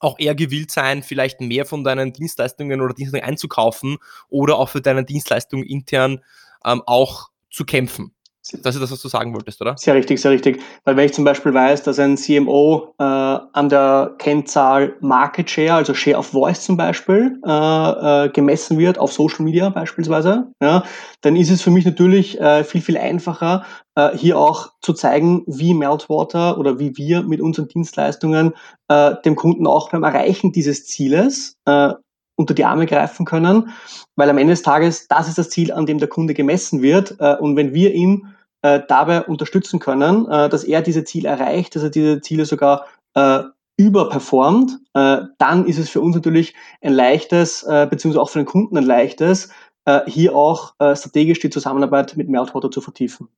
auch 0.00 0.18
eher 0.18 0.34
gewillt 0.34 0.70
sein, 0.70 1.02
vielleicht 1.02 1.40
mehr 1.40 1.66
von 1.66 1.84
deinen 1.84 2.12
Dienstleistungen 2.12 2.80
oder 2.80 2.94
Dienstleistungen 2.94 3.28
einzukaufen 3.28 3.98
oder 4.28 4.56
auch 4.56 4.70
für 4.70 4.80
deine 4.80 5.04
Dienstleistung 5.04 5.62
intern 5.62 6.24
ähm, 6.64 6.82
auch 6.86 7.30
zu 7.50 7.64
kämpfen. 7.64 8.14
Das 8.52 8.74
ist 8.74 8.82
das, 8.82 8.90
was 8.90 9.02
du 9.02 9.08
sagen 9.08 9.34
wolltest, 9.34 9.60
oder? 9.60 9.76
Sehr 9.76 9.94
richtig, 9.94 10.20
sehr 10.20 10.30
richtig. 10.30 10.60
Weil 10.84 10.96
wenn 10.96 11.06
ich 11.06 11.12
zum 11.12 11.24
Beispiel 11.24 11.54
weiß, 11.54 11.82
dass 11.82 11.98
ein 11.98 12.16
CMO 12.16 12.94
äh, 12.98 13.02
an 13.02 13.68
der 13.68 14.14
Kennzahl 14.18 14.96
Market 15.00 15.50
Share, 15.50 15.74
also 15.74 15.94
Share 15.94 16.18
of 16.18 16.26
Voice 16.26 16.64
zum 16.64 16.76
Beispiel, 16.76 17.40
äh, 17.46 18.24
äh, 18.26 18.28
gemessen 18.30 18.78
wird, 18.78 18.98
auf 18.98 19.12
Social 19.12 19.44
Media 19.44 19.68
beispielsweise, 19.68 20.52
ja, 20.62 20.84
dann 21.22 21.36
ist 21.36 21.50
es 21.50 21.62
für 21.62 21.70
mich 21.70 21.84
natürlich 21.84 22.40
äh, 22.40 22.64
viel, 22.64 22.80
viel 22.80 22.98
einfacher, 22.98 23.64
äh, 23.94 24.16
hier 24.16 24.38
auch 24.38 24.70
zu 24.82 24.92
zeigen, 24.92 25.42
wie 25.46 25.74
Meltwater 25.74 26.58
oder 26.58 26.78
wie 26.78 26.96
wir 26.96 27.22
mit 27.22 27.40
unseren 27.40 27.68
Dienstleistungen 27.68 28.54
äh, 28.88 29.14
dem 29.24 29.36
Kunden 29.36 29.66
auch 29.66 29.90
beim 29.90 30.02
Erreichen 30.02 30.52
dieses 30.52 30.86
Zieles 30.86 31.56
äh, 31.66 31.92
unter 32.40 32.54
die 32.54 32.64
Arme 32.64 32.86
greifen 32.86 33.26
können, 33.26 33.70
weil 34.16 34.30
am 34.30 34.38
Ende 34.38 34.54
des 34.54 34.62
Tages, 34.62 35.06
das 35.08 35.28
ist 35.28 35.38
das 35.38 35.50
Ziel, 35.50 35.72
an 35.72 35.86
dem 35.86 35.98
der 35.98 36.08
Kunde 36.08 36.34
gemessen 36.34 36.82
wird. 36.82 37.16
Äh, 37.20 37.36
und 37.36 37.56
wenn 37.56 37.74
wir 37.74 37.92
ihm 37.92 38.28
äh, 38.62 38.80
dabei 38.86 39.22
unterstützen 39.22 39.78
können, 39.78 40.26
äh, 40.28 40.48
dass 40.48 40.64
er 40.64 40.82
diese 40.82 41.04
Ziele 41.04 41.28
erreicht, 41.28 41.74
dass 41.74 41.82
er 41.82 41.90
diese 41.90 42.20
Ziele 42.20 42.44
sogar 42.44 42.86
äh, 43.14 43.42
überperformt, 43.76 44.78
äh, 44.94 45.22
dann 45.38 45.66
ist 45.66 45.78
es 45.78 45.88
für 45.88 46.00
uns 46.02 46.14
natürlich 46.14 46.54
ein 46.82 46.92
leichtes, 46.92 47.62
äh, 47.62 47.86
beziehungsweise 47.88 48.20
auch 48.22 48.30
für 48.30 48.40
den 48.40 48.46
Kunden 48.46 48.76
ein 48.76 48.84
leichtes, 48.84 49.50
äh, 49.86 50.00
hier 50.06 50.36
auch 50.36 50.74
äh, 50.78 50.94
strategisch 50.94 51.40
die 51.40 51.50
Zusammenarbeit 51.50 52.16
mit 52.16 52.28
Meltwater 52.28 52.70
zu 52.70 52.80
vertiefen. 52.82 53.28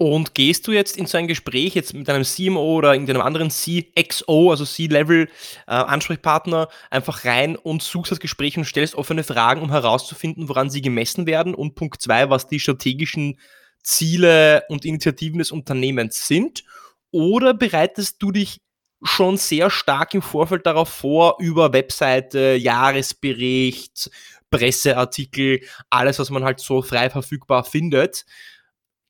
Und 0.00 0.36
gehst 0.36 0.68
du 0.68 0.72
jetzt 0.72 0.96
in 0.96 1.06
so 1.06 1.18
ein 1.18 1.26
Gespräch 1.26 1.74
jetzt 1.74 1.92
mit 1.92 2.08
einem 2.08 2.22
CMO 2.22 2.76
oder 2.76 2.92
irgendeinem 2.92 3.20
anderen 3.20 3.50
CXO, 3.50 4.52
also 4.52 4.64
C-Level-Ansprechpartner, 4.64 6.68
äh, 6.70 6.94
einfach 6.94 7.24
rein 7.24 7.56
und 7.56 7.82
suchst 7.82 8.12
das 8.12 8.20
Gespräch 8.20 8.56
und 8.56 8.64
stellst 8.64 8.94
offene 8.94 9.24
Fragen, 9.24 9.60
um 9.60 9.72
herauszufinden, 9.72 10.48
woran 10.48 10.70
sie 10.70 10.82
gemessen 10.82 11.26
werden? 11.26 11.52
Und 11.52 11.74
Punkt 11.74 12.00
zwei, 12.00 12.30
was 12.30 12.46
die 12.46 12.60
strategischen 12.60 13.40
Ziele 13.82 14.62
und 14.68 14.84
Initiativen 14.84 15.40
des 15.40 15.50
Unternehmens 15.50 16.28
sind? 16.28 16.62
Oder 17.10 17.52
bereitest 17.52 18.22
du 18.22 18.30
dich 18.30 18.60
schon 19.02 19.36
sehr 19.36 19.68
stark 19.68 20.14
im 20.14 20.22
Vorfeld 20.22 20.64
darauf 20.64 20.90
vor, 20.90 21.38
über 21.40 21.72
Webseite, 21.72 22.54
Jahresbericht, 22.54 24.12
Presseartikel, 24.50 25.60
alles, 25.90 26.20
was 26.20 26.30
man 26.30 26.44
halt 26.44 26.60
so 26.60 26.82
frei 26.82 27.10
verfügbar 27.10 27.64
findet, 27.64 28.24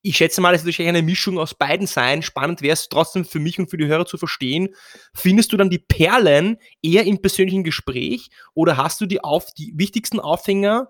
ich 0.02 0.16
schätze 0.16 0.40
mal, 0.40 0.54
es 0.54 0.64
wird 0.64 0.74
wahrscheinlich 0.74 0.96
eine 0.96 1.02
Mischung 1.02 1.38
aus 1.38 1.54
beiden 1.54 1.86
sein. 1.86 2.22
Spannend 2.22 2.62
wäre 2.62 2.74
es 2.74 2.88
trotzdem 2.88 3.24
für 3.24 3.40
mich 3.40 3.58
und 3.58 3.68
für 3.68 3.76
die 3.76 3.86
Hörer 3.86 4.06
zu 4.06 4.16
verstehen. 4.16 4.68
Findest 5.14 5.52
du 5.52 5.56
dann 5.56 5.70
die 5.70 5.78
Perlen 5.78 6.58
eher 6.82 7.04
im 7.04 7.20
persönlichen 7.20 7.64
Gespräch 7.64 8.28
oder 8.54 8.76
hast 8.76 9.00
du 9.00 9.06
die, 9.06 9.22
auf, 9.22 9.46
die 9.56 9.72
wichtigsten 9.76 10.20
Aufhänger 10.20 10.88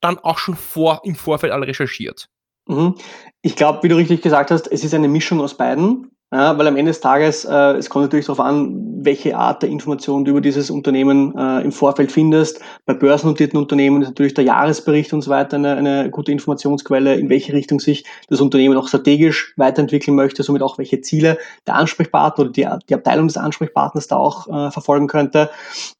dann 0.00 0.18
auch 0.18 0.38
schon 0.38 0.56
vor, 0.56 1.02
im 1.04 1.14
Vorfeld 1.14 1.52
alle 1.52 1.66
recherchiert? 1.66 2.28
Mhm. 2.66 2.94
Ich 3.42 3.56
glaube, 3.56 3.82
wie 3.82 3.88
du 3.88 3.96
richtig 3.96 4.22
gesagt 4.22 4.50
hast, 4.50 4.66
es 4.68 4.84
ist 4.84 4.94
eine 4.94 5.08
Mischung 5.08 5.40
aus 5.40 5.56
beiden. 5.56 6.15
Ja, 6.32 6.58
weil 6.58 6.66
am 6.66 6.76
Ende 6.76 6.90
des 6.90 7.00
Tages, 7.00 7.44
äh, 7.44 7.74
es 7.76 7.88
kommt 7.88 8.06
natürlich 8.06 8.26
darauf 8.26 8.40
an, 8.40 9.04
welche 9.04 9.36
Art 9.36 9.62
der 9.62 9.70
Information 9.70 10.24
du 10.24 10.32
über 10.32 10.40
dieses 10.40 10.70
Unternehmen 10.70 11.32
äh, 11.38 11.62
im 11.62 11.70
Vorfeld 11.70 12.10
findest. 12.10 12.60
Bei 12.84 12.94
börsennotierten 12.94 13.56
Unternehmen 13.56 14.02
ist 14.02 14.08
natürlich 14.08 14.34
der 14.34 14.42
Jahresbericht 14.42 15.12
und 15.12 15.22
so 15.22 15.30
weiter 15.30 15.56
eine, 15.56 15.76
eine 15.76 16.10
gute 16.10 16.32
Informationsquelle, 16.32 17.14
in 17.14 17.28
welche 17.28 17.52
Richtung 17.52 17.78
sich 17.78 18.04
das 18.28 18.40
Unternehmen 18.40 18.76
auch 18.76 18.88
strategisch 18.88 19.54
weiterentwickeln 19.56 20.16
möchte, 20.16 20.42
somit 20.42 20.62
auch 20.62 20.78
welche 20.78 21.00
Ziele 21.00 21.38
der 21.68 21.76
Ansprechpartner 21.76 22.46
oder 22.46 22.52
die, 22.52 22.68
die 22.88 22.94
Abteilung 22.94 23.28
des 23.28 23.36
Ansprechpartners 23.36 24.08
da 24.08 24.16
auch 24.16 24.48
äh, 24.48 24.72
verfolgen 24.72 25.06
könnte. 25.06 25.48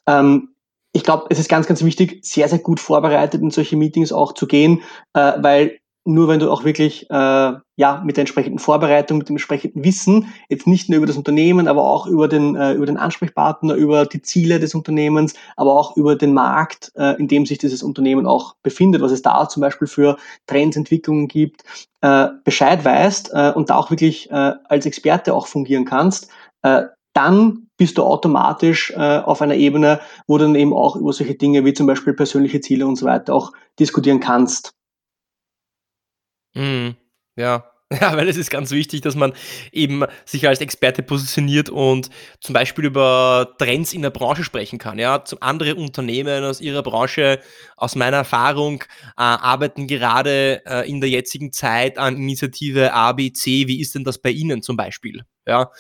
Ähm, 0.09 0.49
ich 0.92 1.04
glaube, 1.04 1.26
es 1.30 1.38
ist 1.38 1.49
ganz, 1.49 1.68
ganz 1.68 1.85
wichtig, 1.85 2.25
sehr, 2.25 2.49
sehr 2.49 2.59
gut 2.59 2.80
vorbereitet 2.80 3.42
in 3.42 3.50
solche 3.50 3.76
Meetings 3.76 4.12
auch 4.12 4.33
zu 4.33 4.49
gehen, 4.49 4.83
äh, 5.12 5.35
weil 5.38 5.78
nur 6.07 6.29
wenn 6.29 6.39
du 6.41 6.51
auch 6.51 6.65
wirklich 6.65 7.11
äh, 7.11 7.15
ja 7.15 8.03
mit 8.05 8.17
der 8.17 8.23
entsprechenden 8.23 8.59
Vorbereitung, 8.59 9.19
mit 9.19 9.29
dem 9.29 9.37
entsprechenden 9.37 9.85
Wissen, 9.85 10.33
jetzt 10.49 10.67
nicht 10.67 10.89
nur 10.89 10.99
über 10.99 11.07
das 11.07 11.17
Unternehmen, 11.17 11.69
aber 11.69 11.83
auch 11.85 12.07
über 12.07 12.29
den 12.29 12.55
äh, 12.57 12.73
über 12.73 12.87
den 12.87 12.97
Ansprechpartner, 12.97 13.75
über 13.75 14.07
die 14.07 14.23
Ziele 14.23 14.61
des 14.61 14.75
Unternehmens, 14.75 15.35
aber 15.57 15.73
auch 15.73 15.97
über 15.97 16.17
den 16.17 16.33
Markt, 16.33 16.93
äh, 16.97 17.19
in 17.19 17.29
dem 17.29 17.45
sich 17.45 17.59
dieses 17.59 17.83
Unternehmen 17.83 18.27
auch 18.27 18.55
befindet, 18.63 19.03
was 19.03 19.13
es 19.13 19.23
da 19.23 19.49
zum 19.49 19.61
Beispiel 19.61 19.89
für 19.89 20.17
Trends, 20.47 20.77
Entwicklungen 20.77 21.29
gibt, 21.29 21.65
äh, 22.01 22.29
Bescheid 22.45 22.85
weißt 22.85 23.31
äh, 23.35 23.53
und 23.55 23.71
da 23.71 23.77
auch 23.77 23.91
wirklich 23.91 24.31
äh, 24.31 24.53
als 24.65 24.87
Experte 24.87 25.35
auch 25.35 25.47
fungieren 25.47 25.85
kannst, 25.85 26.29
äh, 26.63 26.85
dann 27.15 27.67
bist 27.79 27.99
du 27.99 28.05
automatisch 28.05 28.93
äh, 28.97 29.19
auf 29.19 29.43
einer 29.43 29.55
Ebene, 29.55 30.01
wo 30.27 30.39
du 30.39 30.45
dann 30.45 30.55
eben 30.55 30.73
auch 30.73 30.97
über 30.97 31.13
solche 31.13 31.35
Dinge 31.35 31.65
wie 31.65 31.75
zum 31.75 31.87
Beispiel 31.87 32.15
persönliche 32.15 32.61
Ziele 32.61 32.87
und 32.87 32.97
so 32.97 33.07
weiter 33.07 33.35
auch 33.35 33.53
diskutieren 33.79 34.21
kannst. 34.21 34.73
Mhm. 36.57 36.97
Ja. 37.37 37.65
Ja, 38.01 38.17
weil 38.17 38.29
es 38.29 38.37
ist 38.37 38.51
ganz 38.51 38.73
wichtig, 38.73 39.03
dass 39.03 39.15
man 39.15 39.33
eben 39.71 40.03
sich 40.25 40.49
als 40.49 40.61
Experte 40.61 41.05
positioniert 41.05 41.71
und 41.71 42.11
zum 42.41 42.53
Beispiel 42.53 42.85
über 42.87 43.55
Trends 43.61 43.93
in 43.93 44.03
der 44.03 44.11
Branche 44.11 44.43
sprechen 44.43 44.81
kann. 44.81 44.99
Ja, 44.99 45.25
zum 45.25 45.39
andere 45.41 45.77
Unternehmen 45.77 46.43
aus 46.43 46.61
ihrer 46.61 46.83
Branche, 46.83 47.39
aus 47.77 47.95
meiner 47.95 48.17
Erfahrung, 48.17 48.83
äh, 48.83 49.23
arbeiten 49.23 49.87
gerade 49.87 50.63
äh, 50.67 50.91
in 50.91 51.01
der 51.01 51.11
jetzigen 51.11 51.53
Zeit 51.53 51.97
an 51.97 52.17
Initiative 52.17 52.93
A, 52.93 53.13
B, 53.13 53.33
C. 53.33 53.69
Wie 53.69 53.81
ist 53.81 53.95
denn 53.95 54.03
das 54.03 54.19
bei 54.19 54.31
Ihnen 54.31 54.63
zum 54.63 54.77
Beispiel? 54.77 55.23
Ja, 55.47 55.71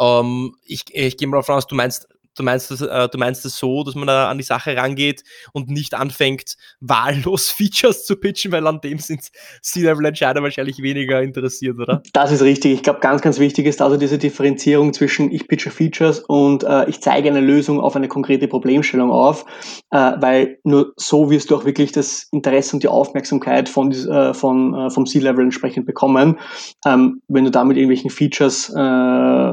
ähm, 0.00 0.56
ich, 0.64 0.82
ich 0.92 1.16
gehe 1.16 1.28
mal 1.28 1.36
davon 1.36 1.54
aus, 1.54 1.68
du 1.68 1.76
meinst 1.76 2.08
du 2.36 2.42
meinst 2.42 2.70
das, 2.70 2.80
äh, 2.80 3.08
du 3.08 3.18
meinst 3.18 3.44
das 3.44 3.56
so, 3.56 3.82
dass 3.84 3.94
man 3.94 4.06
da 4.06 4.28
an 4.28 4.38
die 4.38 4.44
Sache 4.44 4.76
rangeht 4.76 5.22
und 5.52 5.68
nicht 5.68 5.94
anfängt, 5.94 6.56
wahllos 6.80 7.50
Features 7.50 8.04
zu 8.04 8.16
pitchen, 8.16 8.52
weil 8.52 8.66
an 8.66 8.80
dem 8.80 8.98
sind 8.98 9.28
C-Level-Entscheider 9.62 10.42
wahrscheinlich 10.42 10.82
weniger 10.82 11.22
interessiert, 11.22 11.78
oder? 11.78 12.02
Das 12.12 12.32
ist 12.32 12.42
richtig. 12.42 12.72
Ich 12.72 12.82
glaube, 12.82 13.00
ganz, 13.00 13.22
ganz 13.22 13.38
wichtig 13.38 13.66
ist 13.66 13.82
also 13.82 13.96
diese 13.96 14.18
Differenzierung 14.18 14.92
zwischen 14.92 15.30
ich 15.30 15.48
pitche 15.48 15.70
Features 15.70 16.20
und 16.20 16.64
äh, 16.64 16.88
ich 16.88 17.00
zeige 17.00 17.28
eine 17.28 17.40
Lösung 17.40 17.80
auf 17.80 17.96
eine 17.96 18.08
konkrete 18.08 18.48
Problemstellung 18.48 19.10
auf, 19.10 19.44
äh, 19.90 19.96
weil 19.96 20.58
nur 20.64 20.92
so 20.96 21.30
wirst 21.30 21.50
du 21.50 21.56
auch 21.56 21.64
wirklich 21.64 21.92
das 21.92 22.28
Interesse 22.30 22.76
und 22.76 22.82
die 22.82 22.88
Aufmerksamkeit 22.88 23.68
von, 23.68 23.92
äh, 23.92 24.34
von, 24.34 24.74
äh, 24.74 24.90
vom 24.90 25.06
C-Level 25.06 25.44
entsprechend 25.44 25.86
bekommen. 25.86 26.38
Ähm, 26.86 27.20
wenn 27.28 27.44
du 27.44 27.50
da 27.50 27.64
mit 27.64 27.76
irgendwelchen 27.76 28.10
Features 28.10 28.70
äh, 28.70 29.52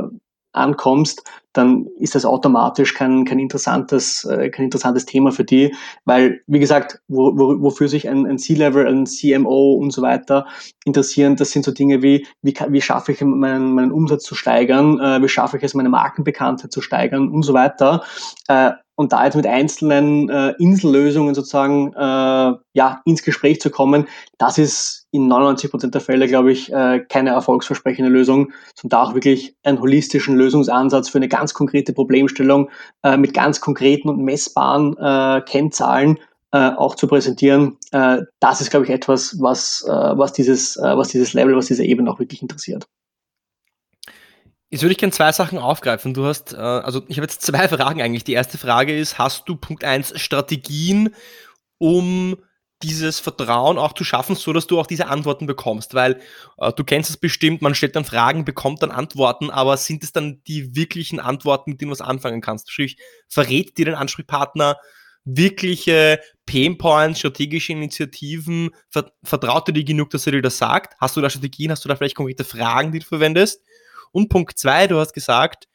ankommst, 0.51 1.23
dann 1.53 1.87
ist 1.97 2.15
das 2.15 2.25
automatisch 2.25 2.93
kein, 2.93 3.25
kein, 3.25 3.39
interessantes, 3.39 4.23
äh, 4.25 4.49
kein 4.49 4.65
interessantes 4.65 5.05
Thema 5.05 5.31
für 5.31 5.43
die, 5.43 5.73
weil, 6.05 6.41
wie 6.47 6.59
gesagt, 6.59 7.01
wo, 7.07 7.37
wo, 7.37 7.61
wofür 7.61 7.87
sich 7.87 8.07
ein, 8.07 8.25
ein 8.25 8.37
C-Level, 8.37 8.87
ein 8.87 9.05
CMO 9.05 9.73
und 9.73 9.91
so 9.91 10.01
weiter 10.01 10.45
interessieren, 10.85 11.35
das 11.35 11.51
sind 11.51 11.65
so 11.65 11.71
Dinge 11.71 12.01
wie, 12.01 12.27
wie, 12.41 12.53
wie 12.69 12.81
schaffe 12.81 13.11
ich 13.11 13.21
meinen, 13.21 13.73
meinen 13.73 13.91
Umsatz 13.91 14.23
zu 14.23 14.35
steigern, 14.35 14.99
äh, 14.99 15.21
wie 15.21 15.29
schaffe 15.29 15.57
ich 15.57 15.63
es, 15.63 15.73
meine 15.73 15.89
Markenbekanntheit 15.89 16.71
zu 16.71 16.81
steigern 16.81 17.29
und 17.29 17.43
so 17.43 17.53
weiter. 17.53 18.03
Äh, 18.47 18.71
und 18.99 19.13
da 19.13 19.23
jetzt 19.23 19.37
mit 19.37 19.47
einzelnen 19.47 20.29
äh, 20.29 20.53
Insellösungen 20.59 21.33
sozusagen 21.33 21.93
äh, 21.93 22.57
ja, 22.73 23.01
ins 23.05 23.23
Gespräch 23.23 23.61
zu 23.61 23.69
kommen, 23.69 24.09
das 24.37 24.57
ist 24.57 25.07
in 25.11 25.29
99 25.29 25.71
Prozent 25.71 25.93
der 25.93 26.01
Fälle, 26.01 26.27
glaube 26.27 26.51
ich, 26.51 26.69
äh, 26.73 26.99
keine 27.07 27.29
erfolgsversprechende 27.29 28.11
Lösung, 28.11 28.51
sondern 28.75 28.99
da 28.99 29.03
auch 29.03 29.13
wirklich 29.13 29.55
einen 29.63 29.79
holistischen 29.79 30.35
Lösungsansatz 30.35 31.07
für 31.07 31.17
eine 31.17 31.29
ganz 31.29 31.53
konkrete 31.53 31.93
Problemstellung 31.93 32.69
äh, 33.03 33.15
mit 33.15 33.33
ganz 33.33 33.61
konkreten 33.61 34.09
und 34.09 34.21
messbaren 34.21 34.97
äh, 34.97 35.43
Kennzahlen 35.45 36.19
äh, 36.51 36.71
auch 36.71 36.95
zu 36.95 37.07
präsentieren. 37.07 37.77
Äh, 37.93 38.23
das 38.41 38.59
ist, 38.59 38.69
glaube 38.69 38.85
ich, 38.85 38.91
etwas, 38.91 39.37
was, 39.39 39.81
äh, 39.87 39.91
was, 39.91 40.33
dieses, 40.33 40.75
äh, 40.75 40.97
was 40.97 41.07
dieses 41.07 41.31
Level, 41.31 41.55
was 41.55 41.67
diese 41.67 41.85
Ebene 41.85 42.11
auch 42.11 42.19
wirklich 42.19 42.41
interessiert. 42.41 42.85
Jetzt 44.69 44.83
würde 44.83 44.91
ich 44.91 44.97
gerne 44.99 45.11
zwei 45.11 45.31
Sachen 45.31 45.57
aufgreifen. 45.57 46.13
Du 46.13 46.25
hast, 46.25 46.53
äh, 46.53 46.57
also 46.57 47.03
ich 47.07 47.17
habe 47.17 47.25
jetzt 47.25 47.41
zwei 47.41 47.67
Fragen 47.69 48.01
eigentlich. 48.01 48.23
Die 48.23 48.33
erste 48.33 48.57
Frage 48.57 48.97
ist, 48.97 49.17
hast 49.17 49.49
du 49.49 49.55
Punkt 49.55 49.83
eins 49.83 50.19
Strategien, 50.19 51.15
um 51.77 52.37
dieses 52.81 53.19
Vertrauen 53.19 53.77
auch 53.77 53.93
zu 53.93 54.05
schaffen, 54.05 54.35
so 54.35 54.53
dass 54.53 54.67
du 54.67 54.79
auch 54.79 54.87
diese 54.87 55.07
Antworten 55.07 55.47
bekommst, 55.47 55.95
weil 55.95 56.21
äh, 56.59 56.71
du 56.71 56.83
kennst 56.85 57.09
es 57.09 57.17
bestimmt, 57.17 57.61
man 57.61 57.75
stellt 57.75 57.95
dann 57.95 58.05
Fragen, 58.05 58.45
bekommt 58.45 58.81
dann 58.81 58.91
Antworten, 58.91 59.49
aber 59.49 59.75
sind 59.75 60.03
es 60.03 60.13
dann 60.13 60.41
die 60.47 60.75
wirklichen 60.75 61.19
Antworten, 61.19 61.71
mit 61.71 61.81
denen 61.81 61.89
du 61.89 61.93
was 61.93 62.01
anfangen 62.01 62.39
kannst? 62.39 62.71
Sprich, 62.71 62.97
verrät 63.27 63.77
dir 63.77 63.85
dein 63.85 63.95
Ansprechpartner 63.95 64.77
wirkliche 65.25 66.19
Painpoints, 66.45 67.19
strategische 67.19 67.73
Initiativen, 67.73 68.71
vertraut 69.23 69.67
dir 69.67 69.73
die 69.73 69.85
genug, 69.85 70.09
dass 70.09 70.25
er 70.25 70.31
dir 70.31 70.41
das 70.41 70.57
sagt? 70.57 70.95
Hast 70.99 71.17
du 71.17 71.21
da 71.21 71.29
Strategien, 71.29 71.71
hast 71.71 71.83
du 71.83 71.89
da 71.89 71.95
vielleicht 71.95 72.15
konkrete 72.15 72.43
Fragen, 72.43 72.91
die 72.91 72.99
du 72.99 73.05
verwendest? 73.05 73.61
Und 74.11 74.29
Punkt 74.29 74.57
zwei, 74.57 74.87
du 74.87 74.99
hast 74.99 75.13
gesagt, 75.13 75.67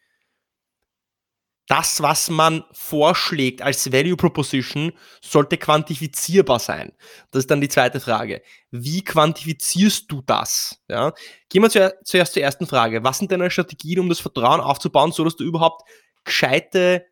das, 1.67 2.03
was 2.03 2.29
man 2.29 2.63
vorschlägt 2.73 3.63
als 3.63 3.91
Value 3.91 4.17
Proposition, 4.17 4.93
sollte 5.23 5.57
quantifizierbar 5.57 6.59
sein. 6.59 6.93
Das 7.31 7.41
ist 7.41 7.51
dann 7.51 7.63
die 7.63 7.69
zweite 7.69 8.01
Frage. 8.01 8.43
Wie 8.71 9.03
quantifizierst 9.03 10.11
du 10.13 10.21
das? 10.21 10.83
Ja? 10.89 11.15
Gehen 11.49 11.63
wir 11.63 11.71
zuerst 12.05 12.35
zur 12.35 12.43
ersten 12.43 12.67
Frage. 12.67 13.03
Was 13.03 13.19
sind 13.19 13.33
deine 13.33 13.51
Strategien, 13.51 14.01
um 14.01 14.11
das 14.11 14.21
Vertrauen 14.21 14.61
aufzubauen, 14.61 15.13
so 15.13 15.25
dass 15.25 15.37
du 15.37 15.45
überhaupt 15.45 15.89
gescheite 16.25 17.07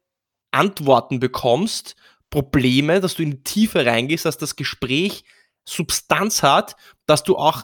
Antworten 0.50 1.19
bekommst, 1.19 1.97
Probleme, 2.29 3.00
dass 3.00 3.14
du 3.14 3.23
in 3.23 3.31
die 3.31 3.43
Tiefe 3.43 3.87
reingehst, 3.87 4.26
dass 4.26 4.38
das 4.38 4.57
Gespräch 4.57 5.25
Substanz 5.67 6.43
hat, 6.43 6.76
dass 7.07 7.23
du 7.23 7.37
auch 7.37 7.62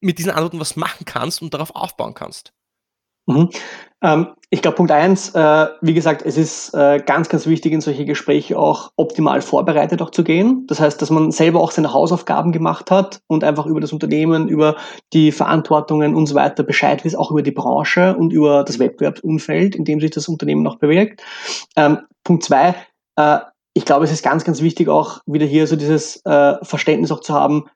mit 0.00 0.18
diesen 0.18 0.30
Antworten 0.30 0.60
was 0.60 0.76
machen 0.76 1.04
kannst 1.04 1.42
und 1.42 1.54
darauf 1.54 1.74
aufbauen 1.76 2.14
kannst? 2.14 2.52
Mhm. 3.26 3.50
Ähm, 4.02 4.26
ich 4.50 4.60
glaube, 4.60 4.76
Punkt 4.76 4.92
eins, 4.92 5.34
äh, 5.34 5.66
wie 5.80 5.94
gesagt, 5.94 6.22
es 6.26 6.36
ist 6.36 6.74
äh, 6.74 7.00
ganz, 7.06 7.30
ganz 7.30 7.46
wichtig, 7.46 7.72
in 7.72 7.80
solche 7.80 8.04
Gespräche 8.04 8.58
auch 8.58 8.90
optimal 8.96 9.40
vorbereitet 9.40 10.02
auch 10.02 10.10
zu 10.10 10.24
gehen. 10.24 10.66
Das 10.66 10.78
heißt, 10.78 11.00
dass 11.00 11.08
man 11.08 11.30
selber 11.30 11.60
auch 11.60 11.70
seine 11.70 11.94
Hausaufgaben 11.94 12.52
gemacht 12.52 12.90
hat 12.90 13.22
und 13.28 13.44
einfach 13.44 13.64
über 13.64 13.80
das 13.80 13.92
Unternehmen, 13.92 14.48
über 14.48 14.76
die 15.14 15.32
Verantwortungen 15.32 16.14
und 16.14 16.26
so 16.26 16.34
weiter 16.34 16.64
Bescheid 16.64 17.02
weiß, 17.04 17.14
auch 17.14 17.30
über 17.30 17.42
die 17.42 17.52
Branche 17.52 18.14
und 18.16 18.32
über 18.32 18.64
das 18.64 18.78
Wettbewerbsumfeld, 18.78 19.74
in 19.74 19.84
dem 19.84 20.00
sich 20.00 20.10
das 20.10 20.28
Unternehmen 20.28 20.62
noch 20.62 20.76
bewegt. 20.76 21.22
Ähm, 21.76 22.00
Punkt 22.24 22.44
zwei, 22.44 22.74
äh, 23.16 23.38
ich 23.74 23.86
glaube, 23.86 24.04
es 24.04 24.12
ist 24.12 24.22
ganz, 24.22 24.44
ganz 24.44 24.60
wichtig 24.60 24.88
auch 24.88 25.20
wieder 25.24 25.46
hier 25.46 25.66
so 25.66 25.76
dieses 25.76 26.20
äh, 26.26 26.56
Verständnis 26.62 27.10
auch 27.10 27.20
zu 27.20 27.32
haben, 27.32 27.70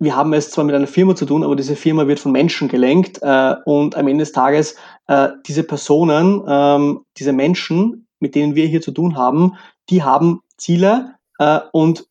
wir 0.00 0.14
haben 0.14 0.32
es 0.32 0.50
zwar 0.50 0.64
mit 0.64 0.74
einer 0.74 0.86
Firma 0.86 1.16
zu 1.16 1.26
tun, 1.26 1.42
aber 1.42 1.56
diese 1.56 1.76
Firma 1.76 2.06
wird 2.06 2.20
von 2.20 2.32
Menschen 2.32 2.68
gelenkt 2.68 3.18
äh, 3.22 3.56
und 3.64 3.96
am 3.96 4.06
Ende 4.06 4.22
des 4.22 4.32
Tages 4.32 4.76
äh, 5.08 5.28
diese 5.46 5.64
Personen, 5.64 6.42
ähm, 6.46 7.04
diese 7.16 7.32
Menschen, 7.32 8.06
mit 8.20 8.34
denen 8.34 8.54
wir 8.54 8.66
hier 8.66 8.80
zu 8.80 8.92
tun 8.92 9.16
haben, 9.16 9.54
die 9.90 10.02
haben 10.02 10.40
Ziele 10.56 11.14
äh, 11.38 11.60
und 11.72 12.06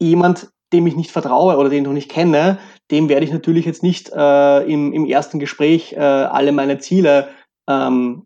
jemand 0.00 0.50
dem 0.72 0.86
ich 0.86 0.96
nicht 0.96 1.10
vertraue 1.10 1.56
oder 1.56 1.68
den 1.68 1.78
ich 1.78 1.84
noch 1.84 1.92
nicht 1.92 2.10
kenne, 2.10 2.58
dem 2.90 3.08
werde 3.08 3.24
ich 3.24 3.32
natürlich 3.32 3.64
jetzt 3.64 3.82
nicht 3.82 4.10
äh, 4.12 4.62
im, 4.64 4.92
im 4.92 5.04
ersten 5.04 5.38
Gespräch 5.38 5.94
äh, 5.94 5.98
alle 5.98 6.52
meine 6.52 6.78
Ziele 6.78 7.28
ähm, 7.68 8.24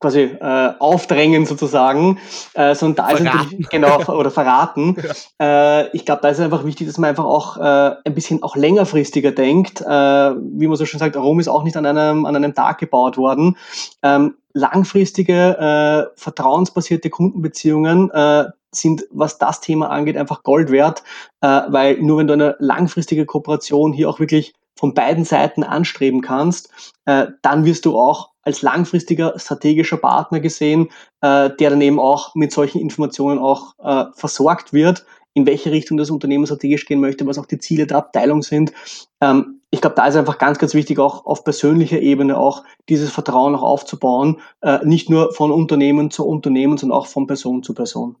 quasi 0.00 0.22
äh, 0.22 0.72
aufdrängen 0.78 1.46
sozusagen, 1.46 2.18
äh, 2.54 2.74
sondern 2.74 2.96
da 2.96 3.16
verraten. 3.16 3.26
ist 3.26 3.34
natürlich 3.34 3.68
genau 3.68 3.98
oder 4.06 4.30
verraten. 4.30 4.96
ja. 5.40 5.82
äh, 5.82 5.90
ich 5.92 6.06
glaube, 6.06 6.22
da 6.22 6.28
ist 6.28 6.40
einfach 6.40 6.64
wichtig, 6.64 6.86
dass 6.86 6.98
man 6.98 7.10
einfach 7.10 7.24
auch 7.24 7.58
äh, 7.58 7.96
ein 8.04 8.14
bisschen 8.14 8.42
auch 8.42 8.56
längerfristiger 8.56 9.30
denkt. 9.30 9.82
Äh, 9.82 9.86
wie 9.86 10.66
man 10.66 10.76
so 10.76 10.86
schon 10.86 10.98
sagt, 10.98 11.16
Rom 11.16 11.38
ist 11.38 11.48
auch 11.48 11.62
nicht 11.62 11.76
an 11.76 11.86
einem 11.86 12.24
an 12.24 12.34
einem 12.34 12.54
Tag 12.54 12.78
gebaut 12.78 13.18
worden. 13.18 13.56
Ähm, 14.02 14.36
langfristige, 14.52 15.58
äh, 15.58 16.18
vertrauensbasierte 16.18 17.10
Kundenbeziehungen 17.10 18.10
äh, 18.10 18.46
sind, 18.72 19.04
was 19.10 19.38
das 19.38 19.60
Thema 19.60 19.90
angeht, 19.90 20.16
einfach 20.16 20.42
Gold 20.42 20.70
wert, 20.70 21.02
äh, 21.40 21.62
weil 21.68 21.98
nur 22.00 22.18
wenn 22.18 22.26
du 22.26 22.32
eine 22.32 22.56
langfristige 22.58 23.26
Kooperation 23.26 23.92
hier 23.92 24.08
auch 24.08 24.20
wirklich 24.20 24.54
von 24.78 24.94
beiden 24.94 25.24
Seiten 25.24 25.62
anstreben 25.62 26.20
kannst, 26.20 26.70
äh, 27.04 27.26
dann 27.42 27.64
wirst 27.64 27.84
du 27.84 27.98
auch 27.98 28.30
als 28.42 28.62
langfristiger 28.62 29.38
strategischer 29.38 29.98
Partner 29.98 30.40
gesehen, 30.40 30.88
äh, 31.20 31.50
der 31.50 31.70
dann 31.70 31.80
eben 31.80 32.00
auch 32.00 32.34
mit 32.34 32.52
solchen 32.52 32.80
Informationen 32.80 33.38
auch 33.38 33.74
äh, 33.78 34.06
versorgt 34.14 34.72
wird, 34.72 35.04
in 35.34 35.46
welche 35.46 35.70
Richtung 35.70 35.96
das 35.96 36.10
Unternehmen 36.10 36.46
strategisch 36.46 36.86
gehen 36.86 37.00
möchte, 37.00 37.26
was 37.26 37.38
auch 37.38 37.46
die 37.46 37.58
Ziele 37.58 37.86
der 37.86 37.98
Abteilung 37.98 38.42
sind. 38.42 38.72
Ähm, 39.20 39.60
ich 39.70 39.80
glaube, 39.80 39.96
da 39.96 40.06
ist 40.06 40.16
einfach 40.16 40.38
ganz, 40.38 40.58
ganz 40.58 40.74
wichtig, 40.74 40.98
auch 40.98 41.26
auf 41.26 41.44
persönlicher 41.44 42.00
Ebene 42.00 42.36
auch 42.36 42.64
dieses 42.88 43.10
Vertrauen 43.10 43.54
auch 43.54 43.62
aufzubauen, 43.62 44.40
äh, 44.62 44.84
nicht 44.84 45.08
nur 45.08 45.32
von 45.32 45.52
Unternehmen 45.52 46.10
zu 46.10 46.26
Unternehmen, 46.26 46.76
sondern 46.76 46.98
auch 46.98 47.06
von 47.06 47.26
Person 47.26 47.62
zu 47.62 47.74
Person. 47.74 48.16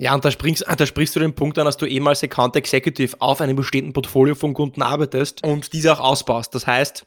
Ja, 0.00 0.14
und 0.14 0.24
da, 0.24 0.30
springst, 0.30 0.64
da 0.66 0.86
sprichst 0.86 1.14
du 1.14 1.20
den 1.20 1.34
Punkt 1.34 1.58
an, 1.58 1.66
dass 1.66 1.76
du 1.76 1.84
eben 1.84 2.08
als 2.08 2.24
Account 2.24 2.56
Executive 2.56 3.20
auf 3.20 3.42
einem 3.42 3.54
bestimmten 3.54 3.92
Portfolio 3.92 4.34
von 4.34 4.54
Kunden 4.54 4.80
arbeitest 4.80 5.44
und 5.44 5.74
diese 5.74 5.92
auch 5.92 6.00
ausbaust. 6.00 6.54
Das 6.54 6.66
heißt, 6.66 7.04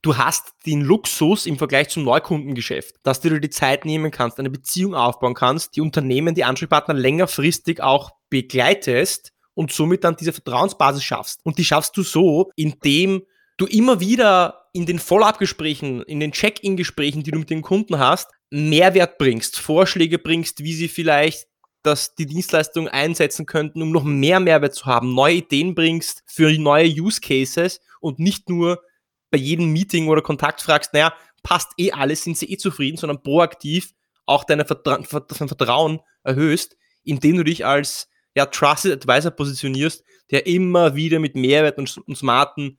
du 0.00 0.16
hast 0.16 0.52
den 0.66 0.82
Luxus 0.82 1.46
im 1.46 1.58
Vergleich 1.58 1.88
zum 1.88 2.04
Neukundengeschäft, 2.04 2.94
dass 3.02 3.20
du 3.20 3.30
dir 3.30 3.40
die 3.40 3.50
Zeit 3.50 3.86
nehmen 3.86 4.12
kannst, 4.12 4.38
eine 4.38 4.50
Beziehung 4.50 4.94
aufbauen 4.94 5.34
kannst, 5.34 5.74
die 5.74 5.80
Unternehmen, 5.80 6.36
die 6.36 6.44
Ansprechpartner 6.44 6.94
längerfristig 6.94 7.82
auch 7.82 8.12
begleitest 8.28 9.32
und 9.54 9.72
somit 9.72 10.04
dann 10.04 10.14
diese 10.14 10.32
Vertrauensbasis 10.32 11.02
schaffst. 11.02 11.40
Und 11.42 11.58
die 11.58 11.64
schaffst 11.64 11.96
du 11.96 12.04
so, 12.04 12.52
indem 12.54 13.22
du 13.56 13.66
immer 13.66 13.98
wieder 13.98 14.68
in 14.72 14.86
den 14.86 15.00
Follow-up-Gesprächen, 15.00 16.02
in 16.04 16.20
den 16.20 16.30
Check-in-Gesprächen, 16.30 17.24
die 17.24 17.32
du 17.32 17.40
mit 17.40 17.50
den 17.50 17.62
Kunden 17.62 17.98
hast, 17.98 18.30
Mehrwert 18.50 19.18
bringst, 19.18 19.58
Vorschläge 19.58 20.20
bringst, 20.20 20.62
wie 20.62 20.72
sie 20.72 20.86
vielleicht 20.86 21.49
dass 21.82 22.14
die 22.14 22.26
Dienstleistung 22.26 22.88
einsetzen 22.88 23.46
könnten, 23.46 23.82
um 23.82 23.90
noch 23.90 24.04
mehr 24.04 24.40
Mehrwert 24.40 24.74
zu 24.74 24.86
haben, 24.86 25.14
neue 25.14 25.36
Ideen 25.36 25.74
bringst 25.74 26.22
für 26.26 26.50
neue 26.58 26.88
Use 26.88 27.20
Cases 27.20 27.80
und 28.00 28.18
nicht 28.18 28.48
nur 28.48 28.82
bei 29.30 29.38
jedem 29.38 29.72
Meeting 29.72 30.08
oder 30.08 30.22
Kontakt 30.22 30.60
fragst, 30.60 30.92
naja, 30.92 31.14
passt 31.42 31.72
eh 31.78 31.92
alles, 31.92 32.24
sind 32.24 32.36
sie 32.36 32.50
eh 32.50 32.56
zufrieden, 32.56 32.98
sondern 32.98 33.22
proaktiv 33.22 33.92
auch 34.26 34.44
deine 34.44 34.64
Vertra 34.64 34.98
dein 34.98 35.48
Vertrauen 35.48 36.00
erhöhst, 36.22 36.76
indem 37.02 37.36
du 37.36 37.44
dich 37.44 37.64
als 37.64 38.08
ja, 38.34 38.46
Trusted 38.46 38.92
Advisor 38.92 39.30
positionierst, 39.30 40.04
der 40.30 40.46
immer 40.46 40.94
wieder 40.94 41.18
mit 41.18 41.34
Mehrwert 41.34 41.78
und, 41.78 41.96
und 42.06 42.16
smarten, 42.16 42.78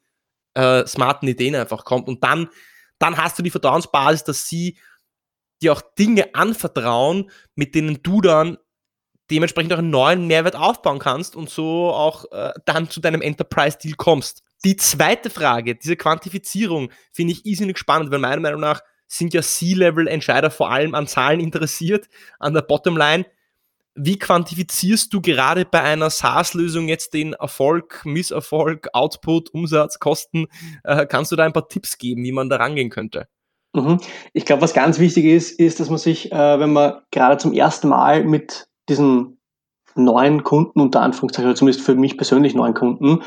äh, 0.53 0.85
smarten 0.85 1.27
Ideen 1.27 1.55
einfach 1.55 1.83
kommt. 1.83 2.07
Und 2.07 2.23
dann, 2.23 2.49
dann 2.99 3.17
hast 3.17 3.37
du 3.37 3.43
die 3.43 3.49
Vertrauensbasis, 3.49 4.23
dass 4.23 4.47
sie 4.47 4.77
dir 5.61 5.73
auch 5.73 5.81
Dinge 5.97 6.33
anvertrauen, 6.33 7.29
mit 7.55 7.75
denen 7.75 8.01
du 8.01 8.21
dann 8.21 8.57
dementsprechend 9.31 9.73
auch 9.73 9.79
einen 9.79 9.89
neuen 9.89 10.27
Mehrwert 10.27 10.55
aufbauen 10.55 10.99
kannst 10.99 11.35
und 11.35 11.49
so 11.49 11.91
auch 11.91 12.25
äh, 12.31 12.51
dann 12.65 12.89
zu 12.89 12.99
deinem 12.99 13.21
Enterprise-Deal 13.21 13.95
kommst. 13.95 14.43
Die 14.63 14.75
zweite 14.75 15.29
Frage, 15.29 15.75
diese 15.75 15.95
Quantifizierung, 15.95 16.91
finde 17.11 17.33
ich 17.33 17.45
irrsinnig 17.45 17.79
spannend, 17.79 18.11
weil 18.11 18.19
meiner 18.19 18.41
Meinung 18.41 18.61
nach 18.61 18.81
sind 19.07 19.33
ja 19.33 19.41
C-Level-Entscheider 19.41 20.51
vor 20.51 20.71
allem 20.71 20.93
an 20.93 21.07
Zahlen 21.07 21.39
interessiert, 21.39 22.07
an 22.39 22.53
der 22.53 22.61
Bottomline. 22.61 23.25
Wie 23.95 24.17
quantifizierst 24.17 25.13
du 25.13 25.19
gerade 25.19 25.65
bei 25.65 25.81
einer 25.81 26.09
SaaS-Lösung 26.09 26.87
jetzt 26.87 27.13
den 27.13 27.33
Erfolg, 27.33 28.01
Misserfolg, 28.05 28.87
Output, 28.93 29.53
Umsatz, 29.53 29.99
Kosten? 29.99 30.47
Äh, 30.83 31.05
kannst 31.07 31.31
du 31.31 31.35
da 31.35 31.43
ein 31.43 31.53
paar 31.53 31.67
Tipps 31.67 31.97
geben, 31.97 32.23
wie 32.23 32.31
man 32.31 32.49
da 32.49 32.57
rangehen 32.57 32.89
könnte? 32.89 33.27
Mhm. 33.73 33.99
Ich 34.33 34.45
glaube, 34.45 34.61
was 34.61 34.73
ganz 34.73 34.99
wichtig 34.99 35.25
ist, 35.25 35.59
ist, 35.59 35.79
dass 35.79 35.89
man 35.89 35.97
sich, 35.97 36.31
äh, 36.31 36.59
wenn 36.59 36.71
man 36.71 37.01
gerade 37.11 37.37
zum 37.37 37.53
ersten 37.53 37.89
Mal 37.89 38.23
mit 38.23 38.67
diesen 38.89 39.37
neuen 39.95 40.43
Kunden, 40.43 40.79
unter 40.79 41.01
Anführungszeichen, 41.01 41.49
oder 41.49 41.57
zumindest 41.57 41.85
für 41.85 41.95
mich 41.95 42.17
persönlich 42.17 42.55
neuen 42.55 42.73
Kunden, 42.73 43.21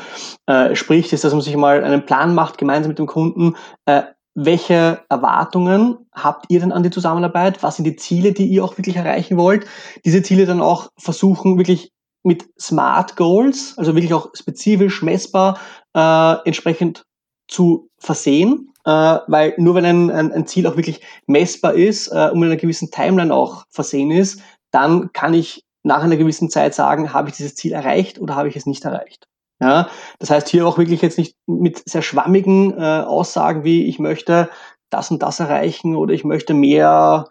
äh, 0.47 0.75
spricht, 0.75 1.13
ist, 1.13 1.23
dass 1.23 1.33
man 1.33 1.41
sich 1.41 1.55
mal 1.55 1.83
einen 1.83 2.05
Plan 2.05 2.33
macht, 2.33 2.57
gemeinsam 2.57 2.89
mit 2.89 2.99
dem 2.99 3.05
Kunden, 3.05 3.55
äh, 3.85 4.03
welche 4.35 4.99
Erwartungen 5.07 5.97
habt 6.11 6.47
ihr 6.49 6.59
denn 6.59 6.73
an 6.73 6.83
die 6.83 6.89
Zusammenarbeit? 6.89 7.63
Was 7.63 7.77
sind 7.77 7.85
die 7.85 7.95
Ziele, 7.95 8.33
die 8.33 8.47
ihr 8.47 8.65
auch 8.65 8.77
wirklich 8.77 8.97
erreichen 8.97 9.37
wollt? 9.37 9.65
Diese 10.03 10.21
Ziele 10.23 10.45
dann 10.45 10.61
auch 10.61 10.89
versuchen, 10.97 11.57
wirklich 11.57 11.93
mit 12.23 12.45
Smart 12.59 13.15
Goals, 13.15 13.75
also 13.77 13.95
wirklich 13.95 14.13
auch 14.13 14.31
spezifisch 14.33 15.01
messbar, 15.03 15.59
äh, 15.93 16.35
entsprechend 16.45 17.05
zu 17.47 17.89
versehen. 17.97 18.73
Äh, 18.83 19.19
weil 19.27 19.53
nur 19.57 19.75
wenn 19.75 19.85
ein, 19.85 20.11
ein, 20.11 20.31
ein, 20.31 20.45
Ziel 20.47 20.67
auch 20.67 20.75
wirklich 20.75 21.01
messbar 21.27 21.73
ist 21.73 22.09
äh, 22.09 22.29
und 22.31 22.39
mit 22.39 22.47
einer 22.47 22.59
gewissen 22.59 22.91
Timeline 22.91 23.33
auch 23.33 23.65
versehen 23.69 24.11
ist, 24.11 24.41
dann 24.75 25.13
kann 25.13 25.33
ich 25.33 25.63
nach 25.83 26.03
einer 26.03 26.17
gewissen 26.17 26.49
Zeit 26.49 26.75
sagen, 26.75 27.13
habe 27.13 27.29
ich 27.29 27.35
dieses 27.35 27.55
Ziel 27.55 27.71
erreicht 27.71 28.19
oder 28.19 28.35
habe 28.35 28.49
ich 28.49 28.57
es 28.57 28.65
nicht 28.65 28.83
erreicht. 28.83 29.27
Ja, 29.61 29.87
das 30.19 30.29
heißt 30.29 30.49
hier 30.49 30.67
auch 30.67 30.77
wirklich 30.77 31.01
jetzt 31.01 31.17
nicht 31.17 31.37
mit 31.47 31.87
sehr 31.87 32.01
schwammigen 32.01 32.77
äh, 32.77 33.03
Aussagen 33.07 33.63
wie 33.63 33.85
ich 33.85 33.99
möchte 33.99 34.49
das 34.89 35.11
und 35.11 35.23
das 35.23 35.39
erreichen 35.39 35.95
oder 35.95 36.13
ich 36.13 36.25
möchte 36.25 36.53
mehr, 36.53 37.29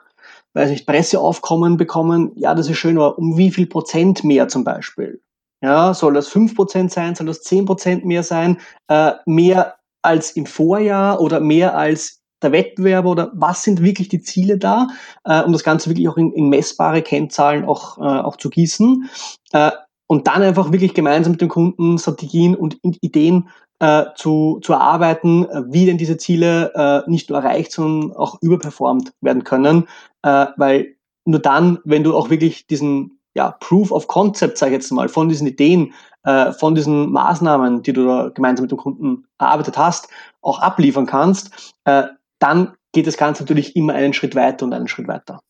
weiß 0.54 0.70
nicht, 0.70 0.86
Presseaufkommen 0.86 1.76
bekommen. 1.76 2.32
Ja, 2.36 2.54
das 2.54 2.68
ist 2.68 2.78
schön, 2.78 2.96
aber 2.96 3.18
um 3.18 3.36
wie 3.36 3.50
viel 3.50 3.66
Prozent 3.66 4.24
mehr 4.24 4.48
zum 4.48 4.64
Beispiel? 4.64 5.20
Ja, 5.62 5.92
soll 5.92 6.14
das 6.14 6.28
fünf 6.28 6.54
Prozent 6.54 6.92
sein? 6.92 7.14
Soll 7.14 7.26
das 7.26 7.42
zehn 7.42 7.66
Prozent 7.66 8.06
mehr 8.06 8.22
sein? 8.22 8.58
Äh, 8.88 9.12
mehr 9.26 9.76
als 10.02 10.30
im 10.32 10.46
Vorjahr 10.46 11.20
oder 11.20 11.40
mehr 11.40 11.76
als 11.76 12.23
der 12.44 12.52
Wettbewerber 12.52 13.10
oder 13.10 13.32
was 13.34 13.62
sind 13.62 13.82
wirklich 13.82 14.08
die 14.08 14.20
Ziele 14.20 14.58
da, 14.58 14.88
äh, 15.24 15.42
um 15.42 15.52
das 15.52 15.64
Ganze 15.64 15.90
wirklich 15.90 16.08
auch 16.08 16.16
in, 16.16 16.32
in 16.32 16.48
messbare 16.48 17.02
Kennzahlen 17.02 17.64
auch, 17.64 17.98
äh, 17.98 18.02
auch 18.02 18.36
zu 18.36 18.50
gießen. 18.50 19.08
Äh, 19.52 19.70
und 20.06 20.26
dann 20.26 20.42
einfach 20.42 20.70
wirklich 20.70 20.94
gemeinsam 20.94 21.32
mit 21.32 21.40
dem 21.40 21.48
Kunden 21.48 21.98
Strategien 21.98 22.54
und 22.54 22.78
Ideen 22.82 23.48
äh, 23.80 24.04
zu, 24.16 24.60
zu 24.62 24.72
erarbeiten, 24.72 25.48
äh, 25.48 25.62
wie 25.66 25.86
denn 25.86 25.98
diese 25.98 26.16
Ziele 26.16 26.72
äh, 26.74 27.10
nicht 27.10 27.30
nur 27.30 27.38
erreicht, 27.38 27.72
sondern 27.72 28.16
auch 28.16 28.40
überperformt 28.40 29.12
werden 29.20 29.44
können. 29.44 29.88
Äh, 30.22 30.46
weil 30.56 30.94
nur 31.24 31.40
dann, 31.40 31.78
wenn 31.84 32.04
du 32.04 32.14
auch 32.14 32.30
wirklich 32.30 32.66
diesen 32.66 33.18
ja, 33.34 33.50
Proof 33.50 33.90
of 33.90 34.06
Concept, 34.06 34.58
sage 34.58 34.72
ich 34.72 34.76
jetzt 34.76 34.92
mal, 34.92 35.08
von 35.08 35.28
diesen 35.28 35.46
Ideen, 35.46 35.92
äh, 36.24 36.52
von 36.52 36.74
diesen 36.74 37.10
Maßnahmen, 37.10 37.82
die 37.82 37.92
du 37.92 38.06
da 38.06 38.28
gemeinsam 38.28 38.64
mit 38.64 38.70
dem 38.70 38.78
Kunden 38.78 39.26
erarbeitet 39.38 39.76
hast, 39.76 40.08
auch 40.40 40.60
abliefern 40.60 41.06
kannst, 41.06 41.74
äh, 41.84 42.04
dann 42.44 42.76
geht 42.92 43.06
das 43.06 43.16
Ganze 43.16 43.42
natürlich 43.42 43.74
immer 43.74 43.94
einen 43.94 44.12
Schritt 44.12 44.34
weiter 44.34 44.66
und 44.66 44.74
einen 44.74 44.86
Schritt 44.86 45.08
weiter. 45.08 45.40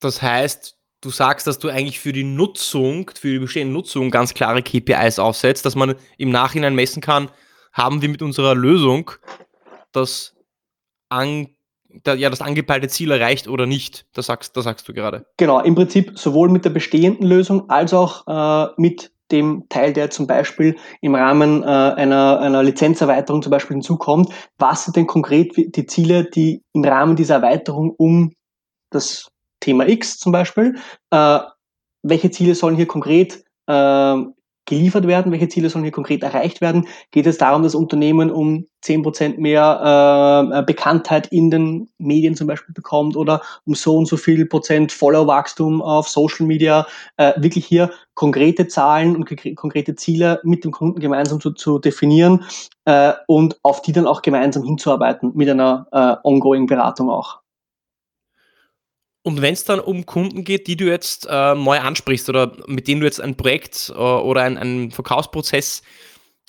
Das 0.00 0.22
heißt, 0.22 0.76
du 1.02 1.10
sagst, 1.10 1.46
dass 1.46 1.58
du 1.58 1.68
eigentlich 1.68 2.00
für 2.00 2.12
die 2.12 2.24
Nutzung, 2.24 3.10
für 3.14 3.28
die 3.28 3.38
bestehende 3.38 3.74
Nutzung 3.74 4.10
ganz 4.10 4.32
klare 4.32 4.62
KPIs 4.62 5.18
aufsetzt, 5.18 5.66
dass 5.66 5.76
man 5.76 5.94
im 6.16 6.30
Nachhinein 6.30 6.74
messen 6.74 7.02
kann, 7.02 7.30
haben 7.72 8.00
wir 8.00 8.08
mit 8.08 8.22
unserer 8.22 8.54
Lösung 8.54 9.10
das, 9.92 10.34
an, 11.10 11.48
ja, 12.06 12.30
das 12.30 12.40
angepeilte 12.40 12.88
Ziel 12.88 13.10
erreicht 13.10 13.48
oder 13.48 13.66
nicht. 13.66 14.06
Das 14.14 14.26
sagst, 14.26 14.56
das 14.56 14.64
sagst 14.64 14.88
du 14.88 14.94
gerade. 14.94 15.26
Genau, 15.36 15.60
im 15.60 15.74
Prinzip 15.74 16.18
sowohl 16.18 16.48
mit 16.48 16.64
der 16.64 16.70
bestehenden 16.70 17.26
Lösung 17.26 17.68
als 17.68 17.92
auch 17.92 18.26
äh, 18.26 18.72
mit 18.78 19.12
dem 19.32 19.64
Teil, 19.68 19.92
der 19.92 20.10
zum 20.10 20.26
Beispiel 20.26 20.76
im 21.00 21.14
Rahmen 21.14 21.62
äh, 21.62 21.66
einer, 21.66 22.40
einer 22.40 22.62
Lizenzerweiterung 22.62 23.42
zum 23.42 23.50
Beispiel 23.50 23.74
hinzukommt, 23.74 24.32
was 24.58 24.84
sind 24.84 24.96
denn 24.96 25.06
konkret 25.06 25.54
die 25.56 25.86
Ziele, 25.86 26.24
die 26.24 26.62
im 26.72 26.84
Rahmen 26.84 27.16
dieser 27.16 27.36
Erweiterung 27.36 27.94
um 27.96 28.32
das 28.90 29.28
Thema 29.60 29.88
X 29.88 30.18
zum 30.18 30.32
Beispiel, 30.32 30.76
äh, 31.10 31.38
welche 32.02 32.30
Ziele 32.30 32.54
sollen 32.54 32.76
hier 32.76 32.86
konkret 32.86 33.44
äh, 33.66 34.16
geliefert 34.66 35.06
werden, 35.06 35.32
welche 35.32 35.48
Ziele 35.48 35.68
sollen 35.68 35.84
hier 35.84 35.92
konkret 35.92 36.22
erreicht 36.22 36.60
werden? 36.60 36.86
Geht 37.10 37.26
es 37.26 37.38
darum, 37.38 37.62
dass 37.62 37.74
Unternehmen 37.74 38.30
um 38.30 38.66
zehn 38.80 39.02
Prozent 39.02 39.38
mehr 39.38 40.52
äh, 40.54 40.62
Bekanntheit 40.62 41.28
in 41.28 41.50
den 41.50 41.88
Medien 41.98 42.34
zum 42.34 42.46
Beispiel 42.46 42.74
bekommt 42.74 43.16
oder 43.16 43.42
um 43.64 43.74
so 43.74 43.96
und 43.96 44.06
so 44.06 44.16
viel 44.16 44.46
Prozent 44.46 44.92
Followerwachstum 44.92 45.82
auf 45.82 46.08
Social 46.08 46.46
Media? 46.46 46.86
Äh, 47.16 47.32
wirklich 47.36 47.66
hier 47.66 47.90
konkrete 48.14 48.68
Zahlen 48.68 49.16
und 49.16 49.56
konkrete 49.56 49.94
Ziele 49.94 50.40
mit 50.44 50.64
dem 50.64 50.72
Kunden 50.72 51.00
gemeinsam 51.00 51.40
zu, 51.40 51.52
zu 51.52 51.78
definieren 51.78 52.44
äh, 52.84 53.12
und 53.26 53.58
auf 53.62 53.82
die 53.82 53.92
dann 53.92 54.06
auch 54.06 54.22
gemeinsam 54.22 54.64
hinzuarbeiten 54.64 55.32
mit 55.34 55.48
einer 55.48 55.86
äh, 55.92 56.16
ongoing 56.26 56.66
Beratung 56.66 57.10
auch. 57.10 57.41
Und 59.22 59.40
wenn 59.40 59.54
es 59.54 59.64
dann 59.64 59.78
um 59.78 60.04
Kunden 60.04 60.42
geht, 60.42 60.66
die 60.66 60.76
du 60.76 60.84
jetzt 60.86 61.26
äh, 61.30 61.54
neu 61.54 61.78
ansprichst 61.78 62.28
oder 62.28 62.56
mit 62.66 62.88
denen 62.88 63.00
du 63.00 63.06
jetzt 63.06 63.20
ein 63.20 63.36
Projekt 63.36 63.90
äh, 63.90 63.92
oder 63.92 64.42
einen 64.42 64.90
Verkaufsprozess 64.90 65.82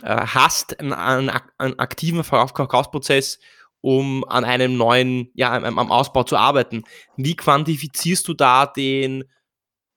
äh, 0.01 0.07
hast, 0.07 0.79
einen, 0.79 0.93
einen, 0.93 1.79
aktiven 1.79 2.23
Verkaufsprozess, 2.23 3.39
um 3.81 4.23
an 4.23 4.43
einem 4.43 4.75
neuen, 4.75 5.29
ja, 5.35 5.53
am, 5.53 5.77
am 5.77 5.91
Ausbau 5.91 6.23
zu 6.23 6.35
arbeiten, 6.35 6.83
wie 7.15 7.35
quantifizierst 7.35 8.27
du 8.27 8.33
da 8.33 8.65
den 8.65 9.25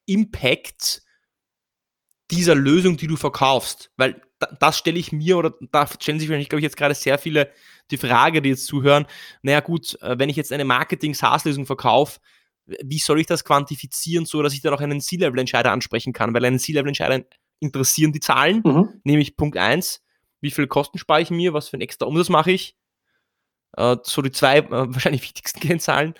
Impact 0.04 1.02
dieser 2.30 2.54
Lösung, 2.54 2.98
die 2.98 3.06
du 3.06 3.16
verkaufst? 3.16 3.90
Weil 3.96 4.20
das 4.60 4.76
stelle 4.76 4.98
ich 4.98 5.12
mir 5.12 5.38
oder 5.38 5.54
da 5.72 5.86
stellen 5.86 6.18
sich 6.18 6.28
wahrscheinlich, 6.28 6.50
glaube 6.50 6.60
ich, 6.60 6.64
jetzt 6.64 6.76
gerade 6.76 6.94
sehr 6.94 7.18
viele 7.18 7.50
die 7.90 7.96
Frage, 7.96 8.42
die 8.42 8.50
jetzt 8.50 8.66
zuhören, 8.66 9.06
naja 9.42 9.60
gut, 9.60 9.96
äh, 10.02 10.18
wenn 10.18 10.28
ich 10.28 10.36
jetzt 10.36 10.52
eine 10.52 10.64
Marketing-SaaS-Lösung 10.64 11.64
verkaufe, 11.64 12.20
wie 12.66 12.98
soll 12.98 13.20
ich 13.20 13.26
das 13.26 13.44
quantifizieren, 13.44 14.26
so 14.26 14.42
dass 14.42 14.52
ich 14.52 14.61
dann 14.61 14.74
auch 14.74 14.81
einen 14.81 15.00
C-Level-Entscheider 15.00 15.72
ansprechen 15.72 16.12
kann? 16.12 16.35
Weil 16.35 16.44
einen 16.44 16.59
C-Level-Entscheider 16.59 17.24
interessieren 17.61 18.12
die 18.12 18.20
Zahlen, 18.20 18.62
mhm. 18.64 19.00
nämlich 19.05 19.37
Punkt 19.37 19.57
1, 19.57 20.02
wie 20.40 20.50
viel 20.50 20.66
Kosten 20.66 20.98
spare 20.98 21.22
ich 21.22 21.31
mir, 21.31 21.55
was 21.55 21.68
für 21.68 21.76
ein 21.76 21.81
extra 21.81 22.07
Umsatz 22.07 22.29
mache 22.29 22.52
ich? 22.52 22.76
Äh, 23.76 23.96
so 24.02 24.22
die 24.22 24.33
zwei 24.33 24.59
äh, 24.59 24.70
wahrscheinlich 24.70 25.22
wichtigsten 25.24 25.61
Kennzahlen. 25.61 26.14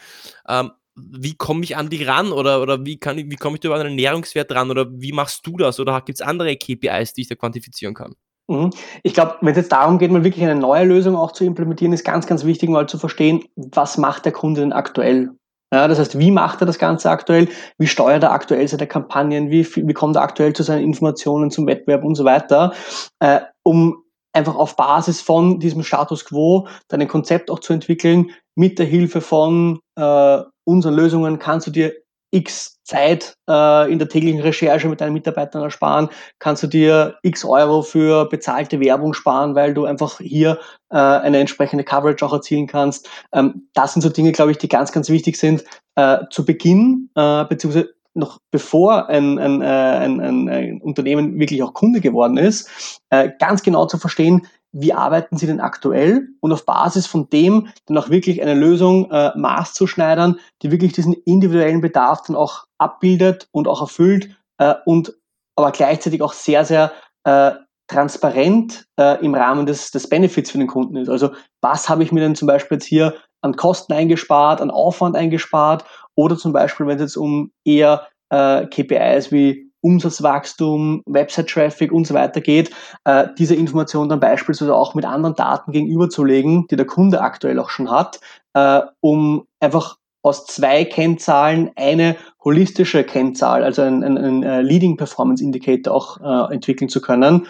Ähm, 0.49 0.71
wie 0.95 1.35
komme 1.35 1.63
ich 1.63 1.77
an 1.77 1.91
die 1.91 2.03
ran 2.05 2.33
oder, 2.33 2.63
oder 2.63 2.85
wie, 2.87 2.99
kann 2.99 3.19
ich, 3.19 3.31
wie 3.31 3.37
komme 3.37 3.57
ich 3.57 3.61
da 3.61 3.69
über 3.69 3.77
einen 3.77 3.91
Ernährungswert 3.91 4.51
ran 4.53 4.71
oder 4.71 4.87
wie 4.91 5.13
machst 5.13 5.47
du 5.47 5.57
das 5.59 5.79
oder 5.79 6.01
gibt 6.01 6.21
es 6.21 6.27
andere 6.27 6.57
KPIs, 6.57 7.13
die 7.13 7.23
ich 7.23 7.29
da 7.29 7.35
quantifizieren 7.35 7.95
kann? 7.95 8.15
Mhm. 8.49 8.71
Ich 9.03 9.13
glaube, 9.13 9.37
wenn 9.41 9.51
es 9.51 9.59
jetzt 9.59 9.73
darum 9.73 9.99
geht, 9.99 10.11
mal 10.11 10.25
wirklich 10.25 10.45
eine 10.45 10.59
neue 10.59 10.85
Lösung 10.85 11.17
auch 11.17 11.33
zu 11.33 11.45
implementieren, 11.45 11.93
ist 11.93 12.05
ganz, 12.05 12.27
ganz 12.27 12.45
wichtig, 12.45 12.71
mal 12.71 12.89
zu 12.89 12.99
verstehen, 12.99 13.45
was 13.57 13.99
macht 13.99 14.25
der 14.25 14.33
Kunde 14.33 14.63
denn 14.63 14.73
aktuell? 14.73 15.33
Ja, 15.73 15.89
das 15.89 15.99
heißt, 15.99 16.19
wie 16.19 16.31
macht 16.31 16.61
er 16.61 16.67
das 16.67 16.79
Ganze 16.79 17.11
aktuell? 17.11 17.49
Wie 17.79 17.89
steuert 17.89 18.23
er 18.23 18.33
aktuell 18.33 18.67
seine 18.69 18.87
Kampagnen? 18.87 19.51
Wie, 19.51 19.67
wie 19.67 19.93
kommt 19.95 20.17
er 20.17 20.23
aktuell 20.23 20.53
zu 20.53 20.63
seinen 20.63 20.85
Informationen 20.85 21.51
zum 21.51 21.67
Wettbewerb 21.67 22.05
und 22.05 22.15
so 22.15 22.25
weiter? 22.25 22.73
Äh, 23.19 23.41
um 23.65 24.05
einfach 24.33 24.55
auf 24.55 24.77
Basis 24.77 25.21
von 25.21 25.59
diesem 25.59 25.83
Status 25.83 26.25
quo 26.25 26.69
dein 26.89 27.09
Konzept 27.09 27.51
auch 27.51 27.59
zu 27.59 27.73
entwickeln. 27.73 28.31
Mit 28.55 28.79
der 28.79 28.87
Hilfe 28.87 29.21
von 29.21 29.81
äh, 29.97 30.39
unseren 30.65 30.95
Lösungen 30.95 31.39
kannst 31.39 31.67
du 31.67 31.71
dir 31.71 31.93
x 32.31 32.81
Zeit 32.85 33.37
äh, 33.49 33.91
in 33.91 33.99
der 33.99 34.09
täglichen 34.09 34.41
Recherche 34.41 34.89
mit 34.89 35.01
deinen 35.01 35.13
Mitarbeitern 35.13 35.63
ersparen, 35.63 36.09
kannst 36.39 36.63
du 36.63 36.67
dir 36.67 37.17
x 37.23 37.45
Euro 37.45 37.83
für 37.83 38.29
bezahlte 38.29 38.81
Werbung 38.81 39.13
sparen, 39.15 39.55
weil 39.55 39.75
du 39.75 39.87
einfach 39.87 40.19
hier 40.19 40.59
äh, 40.91 40.97
eine 40.97 41.39
entsprechende 41.39 41.85
Coverage 41.85 42.25
auch 42.25 42.33
erzielen 42.33 42.67
kannst. 42.67 43.09
Ähm, 43.33 43.69
das 43.75 43.93
sind 43.93 44.03
so 44.03 44.09
Dinge, 44.09 44.33
glaube 44.33 44.53
ich, 44.53 44.59
die 44.59 44.69
ganz, 44.69 44.93
ganz 44.93 45.09
wichtig 45.09 45.37
sind 45.39 45.65
äh, 45.97 46.19
zu 46.31 46.45
Beginn, 46.45 47.11
äh, 47.15 47.45
beziehungsweise 47.45 47.97
noch 48.17 48.39
bevor 48.51 49.09
ein, 49.09 49.39
ein, 49.39 49.63
äh, 49.63 49.65
ein, 49.65 50.21
ein, 50.21 50.81
Unternehmen 50.81 51.39
wirklich 51.39 51.63
auch 51.63 51.75
Kunde 51.75 52.01
geworden 52.01 52.39
ist, 52.39 53.01
äh, 53.11 53.31
ganz 53.39 53.63
genau 53.63 53.87
zu 53.87 53.99
verstehen, 53.99 54.47
wie 54.79 54.93
arbeiten 54.93 55.39
sie 55.39 55.47
denn 55.47 55.61
aktuell 55.61 56.29
und 56.41 56.53
auf 56.53 56.67
Basis 56.67 57.07
von 57.07 57.31
dem 57.31 57.69
dann 57.87 57.97
auch 57.97 58.11
wirklich 58.11 58.43
eine 58.43 58.55
Lösung 58.55 59.11
äh, 59.11 59.31
maßzuschneidern, 59.35 60.39
die 60.63 60.71
wirklich 60.71 60.93
diesen 60.93 61.15
individuellen 61.15 61.81
Bedarf 61.81 62.23
dann 62.27 62.37
auch 62.37 62.67
abbildet 62.79 63.49
und 63.53 63.69
auch 63.69 63.81
erfüllt 63.81 64.37
äh, 64.59 64.75
und 64.85 65.15
aber 65.57 65.73
gleichzeitig 65.73 66.21
auch 66.21 66.35
sehr, 66.35 66.67
sehr 66.67 66.93
äh, 67.25 67.53
transparent 67.89 68.87
äh, 69.01 69.25
im 69.25 69.35
Rahmen 69.35 69.65
des, 69.65 69.93
des 69.93 70.09
Benefits 70.11 70.51
für 70.51 70.59
den 70.59 70.67
Kunden 70.67 70.97
ist. 70.97 71.09
Also 71.09 71.31
was 71.63 71.89
habe 71.89 72.03
ich 72.03 72.13
mir 72.13 72.21
denn 72.21 72.35
zum 72.35 72.47
Beispiel 72.47 72.77
jetzt 72.77 72.87
hier 72.87 73.15
an 73.41 73.57
Kosten 73.57 73.95
eingespart, 73.95 74.61
an 74.61 74.71
Aufwand 74.71 75.17
eingespart 75.17 75.85
oder 76.17 76.37
zum 76.37 76.53
Beispiel, 76.53 76.87
wenn 76.87 76.97
es 76.97 77.03
jetzt 77.03 77.17
um 77.17 77.53
eher 77.65 78.07
äh, 78.29 78.67
KPIs 78.67 79.33
wie 79.33 79.66
Umsatzwachstum, 79.87 81.03
Website-Traffic 81.07 81.93
und 81.93 82.07
so 82.07 82.15
weiter 82.15 82.41
geht, 82.41 82.71
äh, 83.05 83.29
diese 83.39 83.55
Information 83.55 84.09
dann 84.09 84.21
beispielsweise 84.21 84.75
auch 84.75 84.95
mit 84.95 85.05
anderen 85.05 85.37
Daten 85.37 85.71
gegenüberzulegen, 85.73 86.67
die 86.69 86.77
der 86.77 86.87
Kunde 86.87 87.21
aktuell 87.21 87.59
auch 87.61 87.71
schon 87.71 87.91
hat, 87.91 88.21
äh, 88.55 88.81
um 89.01 89.47
einfach 89.61 89.97
aus 90.23 90.45
zwei 90.45 90.85
Kennzahlen 90.85 91.71
eine 91.77 92.17
holistische 92.43 93.05
Kennzahl, 93.05 93.63
also 93.63 93.83
ein, 93.83 94.03
ein, 94.03 94.19
ein 94.19 94.43
äh, 94.43 94.61
Leading 94.61 94.97
Performance 94.97 95.43
Indicator 95.43 95.95
auch 95.95 96.19
äh, 96.21 96.55
entwickeln 96.55 96.89
zu 96.89 97.01
können. 97.01 97.47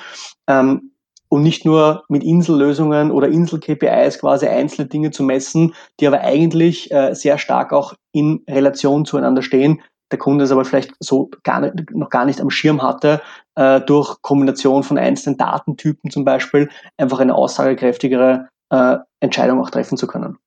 Ähm, 0.46 0.90
und 1.29 1.42
nicht 1.42 1.64
nur 1.64 2.05
mit 2.09 2.22
Insellösungen 2.22 3.11
oder 3.11 3.29
Insel-KPIs 3.29 4.20
quasi 4.20 4.46
einzelne 4.46 4.88
Dinge 4.88 5.11
zu 5.11 5.22
messen, 5.22 5.75
die 5.99 6.07
aber 6.07 6.20
eigentlich 6.20 6.90
äh, 6.92 7.14
sehr 7.14 7.38
stark 7.38 7.72
auch 7.72 7.94
in 8.12 8.44
Relation 8.49 9.05
zueinander 9.05 9.42
stehen, 9.42 9.81
der 10.10 10.18
Kunde 10.18 10.44
es 10.44 10.52
aber 10.52 10.64
vielleicht 10.64 10.94
so 11.00 11.30
gar 11.42 11.60
nicht, 11.60 11.90
noch 11.90 12.10
gar 12.10 12.24
nicht 12.24 12.40
am 12.40 12.50
Schirm 12.50 12.82
hatte, 12.82 13.20
äh, 13.56 13.80
durch 13.80 14.20
Kombination 14.22 14.82
von 14.82 14.98
einzelnen 14.98 15.36
Datentypen 15.36 16.10
zum 16.10 16.24
Beispiel 16.24 16.70
einfach 16.96 17.20
eine 17.20 17.34
aussagekräftigere 17.34 18.48
äh, 18.70 18.96
Entscheidung 19.20 19.60
auch 19.60 19.70
treffen 19.70 19.96
zu 19.96 20.06
können. 20.06 20.38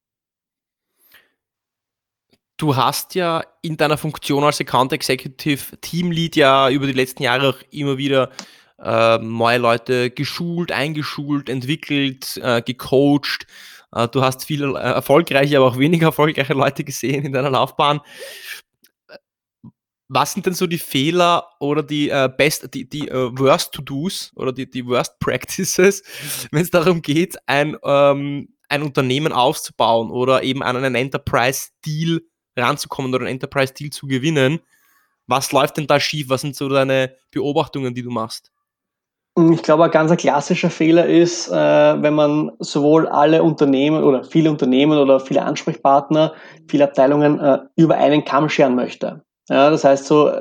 Du 2.57 2.75
hast 2.75 3.15
ja 3.15 3.43
in 3.61 3.77
deiner 3.77 3.97
Funktion 3.97 4.43
als 4.43 4.59
Account 4.59 4.91
Executive 4.91 5.77
Team 5.77 6.11
Lead 6.11 6.35
ja 6.35 6.69
über 6.69 6.87
die 6.87 6.93
letzten 6.93 7.23
Jahre 7.23 7.49
auch 7.49 7.57
immer 7.71 7.97
wieder 7.97 8.29
äh, 8.81 9.17
neue 9.19 9.57
Leute 9.57 10.09
geschult, 10.09 10.71
eingeschult, 10.71 11.49
entwickelt, 11.49 12.37
äh, 12.43 12.61
gecoacht. 12.61 13.47
Äh, 13.93 14.07
du 14.09 14.21
hast 14.21 14.43
viele 14.43 14.73
äh, 14.73 14.93
erfolgreiche, 14.93 15.57
aber 15.57 15.67
auch 15.67 15.77
weniger 15.77 16.07
erfolgreiche 16.07 16.53
Leute 16.53 16.83
gesehen 16.83 17.25
in 17.25 17.31
deiner 17.31 17.49
Laufbahn 17.49 18.01
was 20.09 20.33
sind 20.33 20.47
denn 20.47 20.55
so 20.55 20.65
die 20.65 20.79
Fehler 20.79 21.47
oder 21.59 21.83
die 21.83 22.09
äh, 22.09 22.29
best, 22.35 22.73
die, 22.73 22.89
die 22.89 23.07
äh, 23.07 23.29
Worst 23.37 23.73
To-Dos 23.73 24.31
oder 24.35 24.51
die, 24.51 24.69
die 24.69 24.85
Worst 24.85 25.19
Practices, 25.19 26.03
wenn 26.51 26.63
es 26.63 26.71
darum 26.71 27.01
geht, 27.01 27.37
ein, 27.45 27.77
ähm, 27.83 28.49
ein 28.67 28.81
Unternehmen 28.81 29.31
aufzubauen 29.31 30.09
oder 30.09 30.43
eben 30.43 30.63
an 30.63 30.75
einen 30.75 30.95
Enterprise-Deal 30.95 32.21
ranzukommen 32.57 33.13
oder 33.13 33.25
einen 33.25 33.35
Enterprise-Deal 33.35 33.91
zu 33.91 34.07
gewinnen? 34.07 34.59
Was 35.27 35.51
läuft 35.51 35.77
denn 35.77 35.85
da 35.85 35.99
schief? 35.99 36.29
Was 36.29 36.41
sind 36.41 36.55
so 36.55 36.67
deine 36.67 37.15
Beobachtungen, 37.29 37.93
die 37.93 38.01
du 38.01 38.09
machst? 38.09 38.51
Ich 39.51 39.61
glaube, 39.61 39.85
ein 39.85 39.91
ganz 39.91 40.13
klassischer 40.17 40.71
Fehler 40.71 41.05
ist, 41.05 41.49
äh, 41.49 41.53
wenn 41.53 42.15
man 42.15 42.51
sowohl 42.57 43.07
alle 43.07 43.43
Unternehmen 43.43 44.03
oder 44.03 44.23
viele 44.23 44.49
Unternehmen 44.49 44.97
oder 44.97 45.19
viele 45.19 45.43
Ansprechpartner, 45.43 46.33
viele 46.67 46.85
Abteilungen 46.85 47.39
äh, 47.39 47.59
über 47.75 47.95
einen 47.95 48.25
Kamm 48.25 48.49
scheren 48.49 48.75
möchte. 48.75 49.23
Ja, 49.49 49.69
das 49.69 49.83
heißt 49.83 50.05
so, 50.05 50.31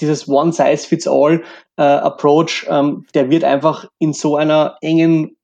dieses 0.00 0.28
One-Size-Fits-All-Approach, 0.28 2.66
äh, 2.68 2.78
ähm, 2.78 3.04
der 3.14 3.30
wird 3.30 3.44
einfach 3.44 3.86
in 3.98 4.12
so 4.12 4.36
einer 4.36 4.76
engen 4.80 5.36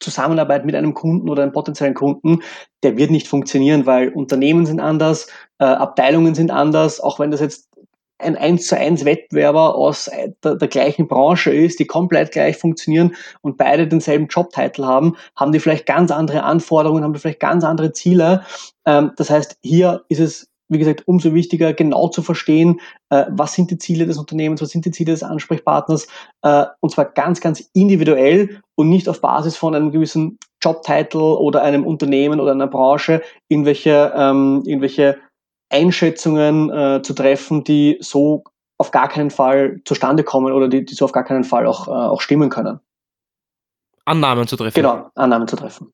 Zusammenarbeit 0.00 0.64
mit 0.64 0.74
einem 0.74 0.94
Kunden 0.94 1.28
oder 1.28 1.42
einem 1.42 1.52
potenziellen 1.52 1.94
Kunden, 1.94 2.40
der 2.82 2.96
wird 2.96 3.10
nicht 3.10 3.28
funktionieren, 3.28 3.84
weil 3.84 4.08
Unternehmen 4.10 4.64
sind 4.64 4.80
anders, 4.80 5.28
äh, 5.58 5.64
Abteilungen 5.64 6.34
sind 6.34 6.50
anders, 6.50 7.00
auch 7.00 7.18
wenn 7.18 7.30
das 7.30 7.40
jetzt 7.40 7.68
ein 8.20 8.36
1 8.36 8.66
zu 8.66 8.76
1 8.76 9.04
Wettbewerber 9.04 9.76
aus 9.76 10.10
der, 10.42 10.56
der, 10.56 10.68
gleichen 10.68 11.06
Branche 11.06 11.52
ist, 11.52 11.78
die 11.78 11.86
komplett 11.86 12.32
gleich 12.32 12.56
funktionieren 12.56 13.14
und 13.42 13.56
beide 13.56 13.86
denselben 13.86 14.26
Jobtitel 14.26 14.84
haben, 14.84 15.16
haben 15.36 15.52
die 15.52 15.60
vielleicht 15.60 15.86
ganz 15.86 16.10
andere 16.10 16.42
Anforderungen, 16.42 17.04
haben 17.04 17.12
die 17.12 17.20
vielleicht 17.20 17.40
ganz 17.40 17.62
andere 17.62 17.92
Ziele. 17.92 18.44
Ähm, 18.84 19.12
das 19.16 19.30
heißt, 19.30 19.58
hier 19.62 20.04
ist 20.08 20.20
es 20.20 20.50
wie 20.68 20.78
gesagt, 20.78 21.06
umso 21.06 21.34
wichtiger, 21.34 21.72
genau 21.72 22.08
zu 22.08 22.22
verstehen, 22.22 22.80
äh, 23.10 23.24
was 23.30 23.54
sind 23.54 23.70
die 23.70 23.78
Ziele 23.78 24.06
des 24.06 24.18
Unternehmens, 24.18 24.60
was 24.60 24.70
sind 24.70 24.84
die 24.84 24.90
Ziele 24.90 25.12
des 25.12 25.22
Ansprechpartners, 25.22 26.06
äh, 26.42 26.66
und 26.80 26.90
zwar 26.90 27.06
ganz, 27.06 27.40
ganz 27.40 27.70
individuell 27.72 28.60
und 28.74 28.88
nicht 28.88 29.08
auf 29.08 29.20
Basis 29.20 29.56
von 29.56 29.74
einem 29.74 29.90
gewissen 29.90 30.38
Jobtitel 30.62 31.18
oder 31.18 31.62
einem 31.62 31.86
Unternehmen 31.86 32.40
oder 32.40 32.52
einer 32.52 32.66
Branche 32.66 33.22
irgendwelche, 33.48 34.12
ähm, 34.14 34.62
irgendwelche 34.66 35.18
Einschätzungen 35.70 36.70
äh, 36.70 37.02
zu 37.02 37.14
treffen, 37.14 37.64
die 37.64 37.98
so 38.00 38.44
auf 38.78 38.90
gar 38.90 39.08
keinen 39.08 39.30
Fall 39.30 39.80
zustande 39.84 40.22
kommen 40.22 40.52
oder 40.52 40.68
die, 40.68 40.84
die 40.84 40.94
so 40.94 41.04
auf 41.04 41.12
gar 41.12 41.24
keinen 41.24 41.44
Fall 41.44 41.66
auch, 41.66 41.88
äh, 41.88 41.90
auch 41.90 42.20
stimmen 42.20 42.48
können. 42.48 42.80
Annahmen 44.04 44.46
zu 44.46 44.56
treffen. 44.56 44.74
Genau, 44.74 45.10
Annahmen 45.14 45.48
zu 45.48 45.56
treffen. 45.56 45.92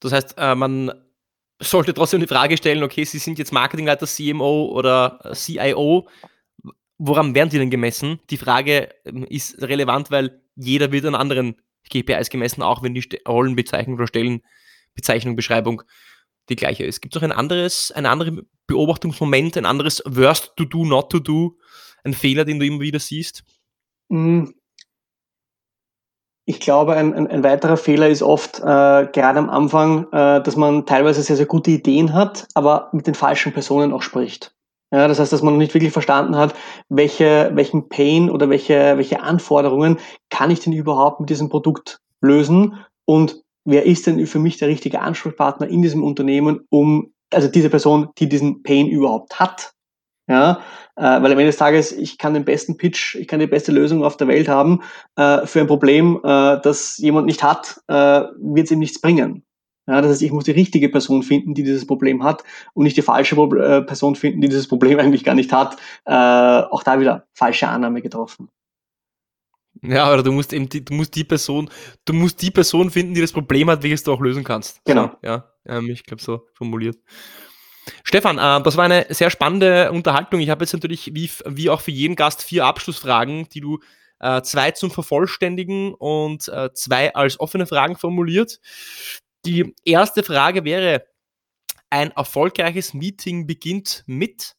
Das 0.00 0.12
heißt, 0.12 0.34
äh, 0.38 0.54
man 0.54 0.92
sollte 1.60 1.94
trotzdem 1.94 2.20
die 2.20 2.26
Frage 2.26 2.56
stellen, 2.56 2.82
okay, 2.82 3.04
Sie 3.04 3.18
sind 3.18 3.38
jetzt 3.38 3.52
Marketingleiter, 3.52 4.06
CMO 4.06 4.66
oder 4.72 5.20
CIO, 5.34 6.08
woran 6.98 7.34
werden 7.34 7.50
Sie 7.50 7.58
denn 7.58 7.70
gemessen? 7.70 8.20
Die 8.30 8.36
Frage 8.36 8.88
ähm, 9.04 9.24
ist 9.24 9.60
relevant, 9.62 10.10
weil 10.10 10.42
jeder 10.56 10.92
wird 10.92 11.06
an 11.06 11.14
anderen 11.14 11.56
KPIs 11.90 12.30
gemessen, 12.30 12.62
auch 12.62 12.82
wenn 12.82 12.94
die 12.94 13.06
Rollenbezeichnung 13.26 13.96
oder 13.96 14.06
Stellenbezeichnung, 14.06 15.36
Beschreibung 15.36 15.82
die 16.48 16.56
gleiche 16.56 16.84
ist. 16.84 17.00
Gibt 17.00 17.14
es 17.14 17.20
auch 17.20 17.24
ein 17.24 17.32
anderes, 17.32 17.90
ein 17.92 18.06
anderes 18.06 18.44
Beobachtungsmoment, 18.66 19.56
ein 19.56 19.66
anderes 19.66 20.02
Worst 20.04 20.52
to 20.56 20.64
do, 20.64 20.84
not 20.84 21.10
to 21.10 21.20
do, 21.20 21.58
ein 22.04 22.14
Fehler, 22.14 22.44
den 22.44 22.58
du 22.58 22.66
immer 22.66 22.80
wieder 22.80 22.98
siehst? 22.98 23.44
Hm. 24.10 24.54
Ich 26.50 26.58
glaube, 26.58 26.94
ein, 26.94 27.14
ein, 27.14 27.28
ein 27.28 27.44
weiterer 27.44 27.76
Fehler 27.76 28.08
ist 28.08 28.24
oft, 28.24 28.58
äh, 28.58 28.62
gerade 28.62 29.38
am 29.38 29.48
Anfang, 29.48 30.08
äh, 30.10 30.42
dass 30.42 30.56
man 30.56 30.84
teilweise 30.84 31.22
sehr, 31.22 31.36
sehr 31.36 31.46
gute 31.46 31.70
Ideen 31.70 32.12
hat, 32.12 32.48
aber 32.54 32.88
mit 32.90 33.06
den 33.06 33.14
falschen 33.14 33.52
Personen 33.52 33.92
auch 33.92 34.02
spricht. 34.02 34.52
Ja, 34.90 35.06
das 35.06 35.20
heißt, 35.20 35.32
dass 35.32 35.42
man 35.42 35.54
noch 35.54 35.60
nicht 35.60 35.74
wirklich 35.74 35.92
verstanden 35.92 36.34
hat, 36.34 36.56
welche, 36.88 37.52
welchen 37.54 37.88
Pain 37.88 38.30
oder 38.30 38.50
welche, 38.50 38.96
welche 38.96 39.22
Anforderungen 39.22 39.98
kann 40.28 40.50
ich 40.50 40.58
denn 40.58 40.72
überhaupt 40.72 41.20
mit 41.20 41.30
diesem 41.30 41.50
Produkt 41.50 42.00
lösen 42.20 42.84
und 43.04 43.40
wer 43.64 43.86
ist 43.86 44.08
denn 44.08 44.26
für 44.26 44.40
mich 44.40 44.56
der 44.56 44.66
richtige 44.66 45.02
Ansprechpartner 45.02 45.68
in 45.68 45.82
diesem 45.82 46.02
Unternehmen, 46.02 46.66
um, 46.68 47.12
also 47.32 47.46
diese 47.46 47.70
Person, 47.70 48.08
die 48.18 48.28
diesen 48.28 48.64
Pain 48.64 48.88
überhaupt 48.88 49.38
hat. 49.38 49.70
Ja, 50.30 50.60
äh, 50.94 51.02
weil 51.02 51.32
am 51.32 51.38
Ende 51.38 51.46
des 51.46 51.56
Tages, 51.56 51.90
ich 51.90 52.16
kann 52.16 52.34
den 52.34 52.44
besten 52.44 52.76
Pitch, 52.76 53.16
ich 53.16 53.26
kann 53.26 53.40
die 53.40 53.48
beste 53.48 53.72
Lösung 53.72 54.04
auf 54.04 54.16
der 54.16 54.28
Welt 54.28 54.46
haben 54.46 54.80
äh, 55.16 55.44
für 55.44 55.58
ein 55.58 55.66
Problem, 55.66 56.20
äh, 56.22 56.60
das 56.62 56.98
jemand 56.98 57.26
nicht 57.26 57.42
hat, 57.42 57.80
äh, 57.88 58.22
wird 58.38 58.66
es 58.66 58.70
ihm 58.70 58.78
nichts 58.78 59.00
bringen. 59.00 59.42
Ja, 59.88 60.00
das 60.00 60.12
heißt, 60.12 60.22
ich 60.22 60.30
muss 60.30 60.44
die 60.44 60.52
richtige 60.52 60.88
Person 60.88 61.24
finden, 61.24 61.54
die 61.54 61.64
dieses 61.64 61.84
Problem 61.84 62.22
hat 62.22 62.44
und 62.74 62.84
nicht 62.84 62.96
die 62.96 63.02
falsche 63.02 63.34
äh, 63.34 63.82
Person 63.82 64.14
finden, 64.14 64.40
die 64.40 64.48
dieses 64.48 64.68
Problem 64.68 64.98
eigentlich 65.00 65.24
gar 65.24 65.34
nicht 65.34 65.52
hat. 65.52 65.78
Äh, 66.04 66.12
auch 66.12 66.84
da 66.84 67.00
wieder 67.00 67.26
falsche 67.34 67.66
Annahme 67.66 68.00
getroffen. 68.00 68.48
Ja, 69.82 70.12
oder 70.12 70.22
du 70.22 70.30
musst 70.30 70.52
eben 70.52 70.68
die, 70.68 70.84
du 70.84 70.94
musst 70.94 71.16
die 71.16 71.24
Person, 71.24 71.70
du 72.04 72.12
musst 72.12 72.40
die 72.40 72.52
Person 72.52 72.90
finden, 72.90 73.14
die 73.14 73.20
das 73.20 73.32
Problem 73.32 73.68
hat, 73.68 73.82
welches 73.82 74.04
du 74.04 74.12
auch 74.12 74.20
lösen 74.20 74.44
kannst. 74.44 74.80
Genau. 74.84 75.06
So, 75.06 75.26
ja, 75.26 75.50
ähm, 75.66 75.90
ich 75.90 76.04
glaube 76.04 76.22
so 76.22 76.46
formuliert. 76.54 76.98
Stefan, 78.04 78.38
äh, 78.38 78.62
das 78.62 78.76
war 78.76 78.84
eine 78.84 79.06
sehr 79.10 79.30
spannende 79.30 79.92
Unterhaltung. 79.92 80.40
Ich 80.40 80.50
habe 80.50 80.64
jetzt 80.64 80.72
natürlich, 80.72 81.14
wie, 81.14 81.30
wie 81.46 81.70
auch 81.70 81.80
für 81.80 81.90
jeden 81.90 82.16
Gast, 82.16 82.42
vier 82.42 82.66
Abschlussfragen, 82.66 83.48
die 83.48 83.60
du 83.60 83.78
äh, 84.20 84.42
zwei 84.42 84.70
zum 84.70 84.90
Vervollständigen 84.90 85.94
und 85.94 86.48
äh, 86.48 86.72
zwei 86.74 87.14
als 87.14 87.40
offene 87.40 87.66
Fragen 87.66 87.96
formuliert. 87.96 88.60
Die 89.44 89.74
erste 89.84 90.22
Frage 90.22 90.64
wäre, 90.64 91.04
ein 91.88 92.12
erfolgreiches 92.12 92.94
Meeting 92.94 93.46
beginnt 93.46 94.04
mit? 94.06 94.54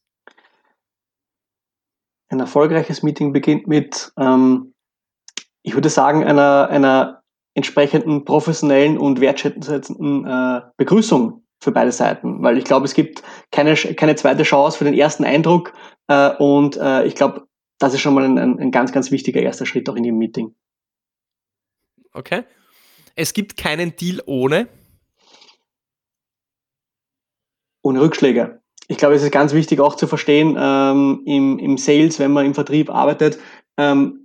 Ein 2.28 2.40
erfolgreiches 2.40 3.02
Meeting 3.02 3.32
beginnt 3.32 3.66
mit, 3.66 4.12
ähm, 4.18 4.74
ich 5.62 5.74
würde 5.74 5.88
sagen, 5.88 6.24
einer, 6.24 6.68
einer 6.68 7.22
entsprechenden 7.54 8.24
professionellen 8.24 8.98
und 8.98 9.20
wertschätzenden 9.20 10.26
äh, 10.26 10.62
Begrüßung 10.76 11.44
für 11.62 11.70
beide 11.70 11.92
Seiten, 11.92 12.42
weil 12.42 12.58
ich 12.58 12.64
glaube, 12.64 12.86
es 12.86 12.94
gibt 12.94 13.22
keine, 13.52 13.74
keine 13.74 14.16
zweite 14.16 14.42
Chance 14.42 14.76
für 14.76 14.84
den 14.84 14.94
ersten 14.94 15.24
Eindruck 15.24 15.72
äh, 16.08 16.30
und 16.36 16.76
äh, 16.76 17.04
ich 17.06 17.14
glaube, 17.14 17.46
das 17.78 17.94
ist 17.94 18.00
schon 18.00 18.14
mal 18.14 18.24
ein, 18.24 18.38
ein 18.38 18.70
ganz, 18.72 18.92
ganz 18.92 19.12
wichtiger 19.12 19.40
erster 19.40 19.64
Schritt 19.64 19.88
auch 19.88 19.94
in 19.94 20.02
dem 20.02 20.18
Meeting. 20.18 20.54
Okay. 22.12 22.42
Es 23.14 23.32
gibt 23.32 23.56
keinen 23.56 23.94
Deal 23.94 24.20
ohne. 24.26 24.68
Ohne 27.82 28.00
Rückschläge. 28.00 28.60
Ich 28.88 28.96
glaube, 28.98 29.14
es 29.14 29.22
ist 29.22 29.30
ganz 29.30 29.52
wichtig 29.52 29.80
auch 29.80 29.94
zu 29.94 30.06
verstehen, 30.06 30.56
ähm, 30.58 31.22
im, 31.26 31.58
im 31.58 31.78
Sales, 31.78 32.18
wenn 32.18 32.32
man 32.32 32.46
im 32.46 32.54
Vertrieb 32.54 32.90
arbeitet, 32.90 33.38
ähm, 33.76 34.21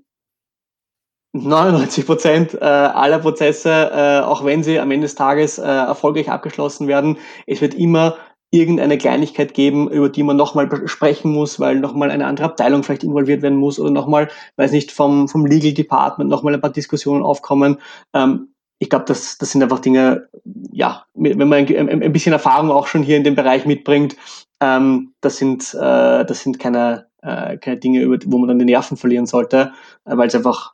99 1.33 2.05
Prozent 2.05 2.53
äh, 2.53 2.65
aller 2.65 3.19
Prozesse, 3.19 3.91
äh, 3.93 4.19
auch 4.21 4.45
wenn 4.45 4.63
sie 4.63 4.79
am 4.79 4.91
Ende 4.91 5.05
des 5.05 5.15
Tages 5.15 5.57
äh, 5.59 5.63
erfolgreich 5.63 6.29
abgeschlossen 6.29 6.87
werden, 6.87 7.17
es 7.45 7.61
wird 7.61 7.73
immer 7.73 8.17
irgendeine 8.49 8.97
Kleinigkeit 8.97 9.53
geben, 9.53 9.89
über 9.89 10.09
die 10.09 10.23
man 10.23 10.37
nochmal 10.37 10.69
sprechen 10.87 11.31
muss, 11.33 11.59
weil 11.59 11.79
nochmal 11.79 12.11
eine 12.11 12.25
andere 12.25 12.47
Abteilung 12.47 12.83
vielleicht 12.83 13.03
involviert 13.03 13.41
werden 13.41 13.57
muss 13.57 13.79
oder 13.79 13.91
nochmal, 13.91 14.29
weiß 14.55 14.71
nicht, 14.71 14.91
vom, 14.91 15.27
vom 15.27 15.45
Legal 15.45 15.73
Department 15.73 16.29
nochmal 16.29 16.53
ein 16.53 16.61
paar 16.61 16.71
Diskussionen 16.71 17.23
aufkommen. 17.23 17.77
Ähm, 18.13 18.53
ich 18.79 18.89
glaube, 18.89 19.05
das, 19.05 19.37
das 19.37 19.51
sind 19.51 19.63
einfach 19.63 19.79
Dinge, 19.79 20.29
ja, 20.71 21.05
wenn 21.13 21.37
man 21.37 21.65
ein, 21.65 22.03
ein, 22.03 22.13
bisschen 22.13 22.33
Erfahrung 22.33 22.71
auch 22.71 22.87
schon 22.87 23.03
hier 23.03 23.17
in 23.17 23.23
dem 23.23 23.35
Bereich 23.35 23.65
mitbringt, 23.65 24.15
ähm, 24.61 25.13
das 25.19 25.37
sind, 25.37 25.73
äh, 25.73 26.23
das 26.25 26.41
sind 26.41 26.59
keine, 26.59 27.07
äh, 27.21 27.57
keine 27.57 27.77
Dinge, 27.77 28.01
über, 28.01 28.17
wo 28.27 28.37
man 28.37 28.49
dann 28.49 28.59
die 28.59 28.65
Nerven 28.65 28.95
verlieren 28.95 29.25
sollte, 29.25 29.73
äh, 30.05 30.15
weil 30.15 30.27
es 30.27 30.35
einfach 30.35 30.73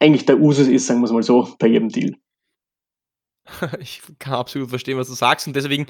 eigentlich 0.00 0.26
der 0.26 0.40
Usus 0.40 0.66
ist, 0.66 0.86
sagen 0.86 1.00
wir 1.00 1.04
es 1.06 1.12
mal 1.12 1.22
so, 1.22 1.54
bei 1.58 1.68
jedem 1.68 1.88
Deal. 1.90 2.16
Ich 3.80 4.02
kann 4.18 4.34
absolut 4.34 4.70
verstehen, 4.70 4.98
was 4.98 5.08
du 5.08 5.14
sagst 5.14 5.46
und 5.46 5.54
deswegen, 5.54 5.86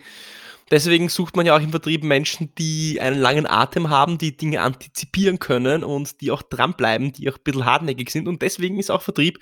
deswegen 0.70 1.08
sucht 1.08 1.36
man 1.36 1.46
ja 1.46 1.56
auch 1.56 1.60
im 1.60 1.70
Vertrieb 1.70 2.04
Menschen, 2.04 2.54
die 2.56 3.00
einen 3.00 3.18
langen 3.18 3.46
Atem 3.46 3.90
haben, 3.90 4.18
die 4.18 4.36
Dinge 4.36 4.60
antizipieren 4.62 5.38
können 5.38 5.84
und 5.84 6.20
die 6.20 6.30
auch 6.30 6.42
dranbleiben, 6.42 7.12
die 7.12 7.30
auch 7.30 7.36
ein 7.36 7.42
bisschen 7.44 7.64
hartnäckig 7.64 8.10
sind 8.10 8.28
und 8.28 8.42
deswegen 8.42 8.78
ist 8.78 8.90
auch 8.90 9.02
Vertrieb 9.02 9.38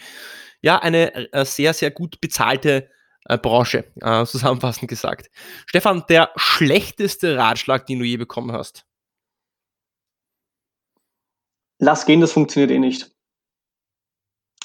ja 0.61 0.79
eine 0.79 1.33
äh, 1.33 1.45
sehr, 1.45 1.73
sehr 1.75 1.91
gut 1.91 2.21
bezahlte 2.21 2.91
äh, 3.25 3.39
Branche, 3.39 3.85
äh, 4.01 4.25
zusammenfassend 4.25 4.89
gesagt. 4.89 5.31
Stefan, 5.67 6.05
der 6.09 6.31
schlechteste 6.37 7.37
Ratschlag, 7.37 7.87
den 7.87 8.01
du 8.01 8.05
je 8.05 8.17
bekommen 8.17 8.53
hast? 8.53 8.85
Lass 11.81 12.07
gehen, 12.07 12.21
das 12.21 12.33
funktioniert 12.33 12.73
eh 12.73 12.79
nicht. 12.79 13.18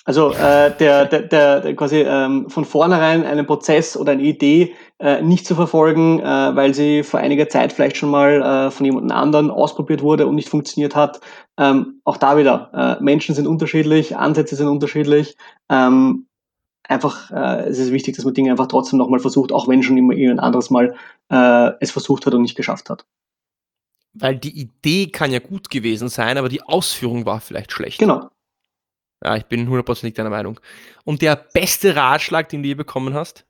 Also 0.05 0.31
äh, 0.31 0.75
der, 0.77 1.05
der, 1.05 1.21
der, 1.21 1.61
der 1.61 1.75
quasi 1.75 2.01
ähm, 2.01 2.49
von 2.49 2.65
vornherein 2.65 3.25
einen 3.25 3.45
Prozess 3.45 3.95
oder 3.95 4.11
eine 4.11 4.23
Idee 4.23 4.73
äh, 4.99 5.21
nicht 5.21 5.45
zu 5.45 5.55
verfolgen, 5.55 6.19
äh, 6.19 6.23
weil 6.23 6.73
sie 6.73 7.03
vor 7.03 7.21
einiger 7.21 7.47
Zeit 7.47 7.71
vielleicht 7.71 7.95
schon 7.95 8.09
mal 8.09 8.41
äh, 8.41 8.71
von 8.71 8.85
jemand 8.85 9.09
anderen 9.13 9.49
ausprobiert 9.49 10.01
wurde 10.01 10.27
und 10.27 10.35
nicht 10.35 10.49
funktioniert 10.49 10.93
hat. 10.93 11.21
Ähm, 11.57 12.01
auch 12.03 12.17
da 12.17 12.37
wieder, 12.37 12.97
äh, 12.99 13.03
Menschen 13.03 13.33
sind 13.33 13.47
unterschiedlich, 13.47 14.17
Ansätze 14.17 14.57
sind 14.57 14.67
unterschiedlich. 14.67 15.37
Ähm, 15.69 16.27
einfach, 16.83 17.31
äh, 17.31 17.69
es 17.69 17.79
ist 17.79 17.93
wichtig, 17.93 18.17
dass 18.17 18.25
man 18.25 18.33
Dinge 18.33 18.51
einfach 18.51 18.67
trotzdem 18.67 18.99
nochmal 18.99 19.19
versucht, 19.19 19.53
auch 19.53 19.69
wenn 19.69 19.83
schon 19.83 19.97
immer 19.97 20.13
ein 20.13 20.39
anderes 20.39 20.69
Mal 20.69 20.95
äh, 21.29 21.71
es 21.79 21.91
versucht 21.91 22.25
hat 22.25 22.33
und 22.33 22.41
nicht 22.41 22.57
geschafft 22.57 22.89
hat. 22.89 23.05
Weil 24.13 24.35
die 24.35 24.59
Idee 24.59 25.07
kann 25.07 25.31
ja 25.31 25.39
gut 25.39 25.69
gewesen 25.69 26.09
sein, 26.09 26.37
aber 26.37 26.49
die 26.49 26.61
Ausführung 26.61 27.25
war 27.25 27.39
vielleicht 27.39 27.71
schlecht. 27.71 27.99
Genau. 27.99 28.29
Ja, 29.23 29.35
ich 29.37 29.45
bin 29.45 29.67
hundertprozentig 29.67 30.15
deiner 30.15 30.29
Meinung. 30.29 30.59
Und 31.05 31.21
der 31.21 31.35
beste 31.35 31.95
Ratschlag, 31.95 32.49
den 32.49 32.61
du 32.61 32.67
je 32.67 32.75
bekommen 32.75 33.13
hast? 33.13 33.45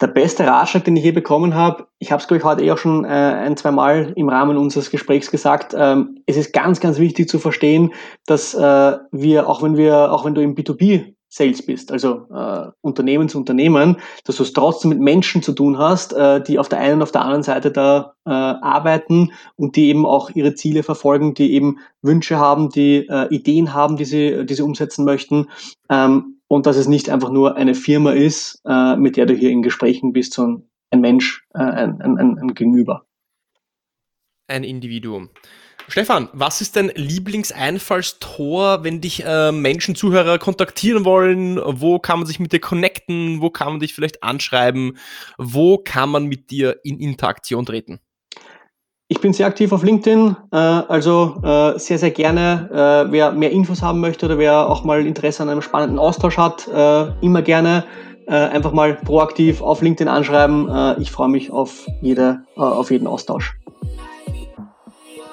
Der 0.00 0.08
beste 0.08 0.46
Ratschlag, 0.46 0.84
den 0.84 0.96
ich 0.96 1.04
je 1.04 1.12
bekommen 1.12 1.54
habe, 1.54 1.88
ich 1.98 2.10
habe 2.10 2.20
es, 2.20 2.28
glaube 2.28 2.38
ich, 2.38 2.44
heute 2.44 2.64
eh 2.64 2.70
auch 2.70 2.78
schon 2.78 3.04
äh, 3.04 3.08
ein, 3.08 3.56
zwei 3.56 3.70
Mal 3.70 4.12
im 4.16 4.28
Rahmen 4.28 4.56
unseres 4.56 4.90
Gesprächs 4.90 5.30
gesagt, 5.30 5.74
ähm, 5.76 6.22
es 6.26 6.36
ist 6.36 6.52
ganz, 6.52 6.80
ganz 6.80 6.98
wichtig 6.98 7.28
zu 7.28 7.38
verstehen, 7.38 7.92
dass 8.26 8.54
äh, 8.54 8.98
wir, 9.10 9.48
auch 9.48 9.62
wenn 9.62 9.76
wir, 9.76 10.12
auch 10.12 10.24
wenn 10.24 10.34
du 10.34 10.42
im 10.42 10.54
B2B 10.54 11.14
Sales 11.32 11.64
bist, 11.64 11.92
also 11.92 12.26
äh, 12.34 12.72
Unternehmen 12.80 13.28
zu 13.28 13.38
Unternehmen, 13.38 13.98
dass 14.24 14.36
du 14.36 14.42
es 14.42 14.52
trotzdem 14.52 14.88
mit 14.88 14.98
Menschen 14.98 15.42
zu 15.42 15.52
tun 15.52 15.78
hast, 15.78 16.12
äh, 16.12 16.42
die 16.42 16.58
auf 16.58 16.68
der 16.68 16.80
einen 16.80 16.96
und 16.96 17.02
auf 17.02 17.12
der 17.12 17.22
anderen 17.22 17.44
Seite 17.44 17.70
da 17.70 18.14
äh, 18.26 18.30
arbeiten 18.30 19.32
und 19.54 19.76
die 19.76 19.88
eben 19.88 20.06
auch 20.06 20.30
ihre 20.30 20.54
Ziele 20.54 20.82
verfolgen, 20.82 21.34
die 21.34 21.52
eben 21.52 21.78
Wünsche 22.02 22.38
haben, 22.38 22.68
die 22.68 23.06
äh, 23.08 23.32
Ideen 23.32 23.72
haben, 23.72 23.96
die 23.96 24.04
sie, 24.04 24.44
die 24.44 24.54
sie 24.54 24.62
umsetzen 24.62 25.04
möchten. 25.04 25.46
Ähm, 25.88 26.40
und 26.48 26.66
dass 26.66 26.76
es 26.76 26.88
nicht 26.88 27.08
einfach 27.10 27.30
nur 27.30 27.56
eine 27.56 27.76
Firma 27.76 28.10
ist, 28.10 28.60
äh, 28.66 28.96
mit 28.96 29.16
der 29.16 29.26
du 29.26 29.34
hier 29.34 29.50
in 29.50 29.62
Gesprächen 29.62 30.12
bist, 30.12 30.32
sondern 30.32 30.68
ein 30.90 31.00
Mensch, 31.00 31.46
äh, 31.54 31.60
ein, 31.60 32.02
ein, 32.02 32.18
ein 32.18 32.54
Gegenüber. 32.54 33.06
Ein 34.48 34.64
Individuum. 34.64 35.30
Stefan, 35.90 36.28
was 36.32 36.60
ist 36.60 36.76
dein 36.76 36.92
Lieblingseinfallstor, 36.94 38.84
wenn 38.84 39.00
dich 39.00 39.24
äh, 39.26 39.50
Menschen, 39.50 39.96
Zuhörer 39.96 40.38
kontaktieren 40.38 41.04
wollen? 41.04 41.60
Wo 41.64 41.98
kann 41.98 42.20
man 42.20 42.28
sich 42.28 42.38
mit 42.38 42.52
dir 42.52 42.60
connecten? 42.60 43.40
Wo 43.40 43.50
kann 43.50 43.70
man 43.70 43.80
dich 43.80 43.92
vielleicht 43.92 44.22
anschreiben? 44.22 44.98
Wo 45.36 45.78
kann 45.78 46.10
man 46.10 46.26
mit 46.26 46.52
dir 46.52 46.76
in 46.84 47.00
Interaktion 47.00 47.66
treten? 47.66 47.98
Ich 49.08 49.20
bin 49.20 49.32
sehr 49.32 49.48
aktiv 49.48 49.72
auf 49.72 49.82
LinkedIn, 49.82 50.36
äh, 50.52 50.56
also 50.56 51.40
äh, 51.42 51.76
sehr, 51.80 51.98
sehr 51.98 52.12
gerne. 52.12 52.70
Äh, 53.08 53.10
wer 53.10 53.32
mehr 53.32 53.50
Infos 53.50 53.82
haben 53.82 53.98
möchte 53.98 54.26
oder 54.26 54.38
wer 54.38 54.68
auch 54.68 54.84
mal 54.84 55.04
Interesse 55.04 55.42
an 55.42 55.48
einem 55.48 55.62
spannenden 55.62 55.98
Austausch 55.98 56.36
hat, 56.36 56.68
immer 57.20 57.42
gerne 57.42 57.84
einfach 58.28 58.70
mal 58.70 58.94
proaktiv 58.94 59.60
auf 59.60 59.82
LinkedIn 59.82 60.06
anschreiben. 60.06 61.00
Ich 61.00 61.10
freue 61.10 61.28
mich 61.28 61.50
auf, 61.50 61.84
jede, 62.00 62.44
auf 62.54 62.92
jeden 62.92 63.08
Austausch. 63.08 63.56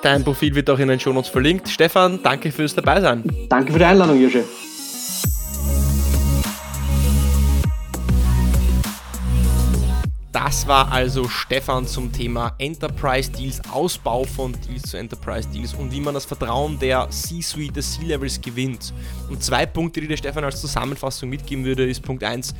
Dein 0.03 0.23
Profil 0.23 0.53
wird 0.53 0.69
auch 0.69 0.77
in 0.77 0.89
den 0.89 0.99
Shownotes 0.99 1.29
verlinkt. 1.29 1.69
Stefan, 1.69 2.21
danke 2.21 2.51
fürs 2.51 2.75
Dabeisein. 2.75 3.23
Danke 3.49 3.73
für 3.73 3.79
die 3.79 3.85
Einladung, 3.85 4.19
Jirsche. 4.19 4.43
Das 10.31 10.67
war 10.67 10.91
also 10.91 11.27
Stefan 11.27 11.87
zum 11.87 12.11
Thema 12.11 12.53
Enterprise 12.59 13.31
Deals, 13.31 13.59
Ausbau 13.71 14.23
von 14.23 14.55
Deals 14.67 14.83
zu 14.83 14.97
Enterprise 14.97 15.49
Deals 15.49 15.73
und 15.73 15.91
wie 15.91 15.99
man 15.99 16.13
das 16.13 16.25
Vertrauen 16.25 16.77
der 16.77 17.09
C-Suite, 17.09 17.75
des 17.75 17.95
C-Levels 17.95 18.39
gewinnt. 18.39 18.93
Und 19.29 19.43
zwei 19.43 19.65
Punkte, 19.65 19.99
die 19.99 20.07
der 20.07 20.17
Stefan 20.17 20.43
als 20.43 20.61
Zusammenfassung 20.61 21.29
mitgeben 21.29 21.65
würde, 21.65 21.89
ist 21.89 22.03
Punkt 22.03 22.23
1. 22.23 22.53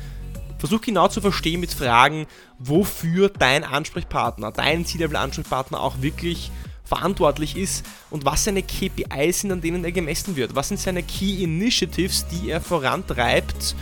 Versuch 0.58 0.80
genau 0.80 1.06
zu 1.06 1.20
verstehen 1.20 1.60
mit 1.60 1.72
Fragen, 1.72 2.26
wofür 2.58 3.28
dein 3.28 3.62
Ansprechpartner, 3.62 4.50
dein 4.50 4.84
C-Level-Ansprechpartner 4.84 5.80
auch 5.80 6.02
wirklich 6.02 6.50
verantwortlich 6.88 7.56
ist 7.56 7.84
und 8.10 8.24
was 8.24 8.44
seine 8.44 8.62
KPIs 8.62 9.42
sind, 9.42 9.52
an 9.52 9.60
denen 9.60 9.84
er 9.84 9.92
gemessen 9.92 10.36
wird. 10.36 10.54
Was 10.56 10.68
sind 10.68 10.80
seine 10.80 11.02
Key 11.02 11.42
Initiatives, 11.42 12.26
die 12.26 12.50
er 12.50 12.60
vorantreibt 12.60 13.76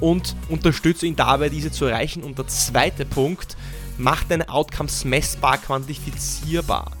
und 0.00 0.34
unterstütze 0.48 1.06
ihn 1.06 1.16
dabei, 1.16 1.48
diese 1.48 1.70
zu 1.70 1.84
erreichen. 1.84 2.22
Und 2.22 2.38
der 2.38 2.48
zweite 2.48 3.04
Punkt, 3.04 3.56
mach 3.98 4.24
deine 4.24 4.48
Outcomes 4.48 5.04
messbar, 5.04 5.58
quantifizierbar. 5.58 6.92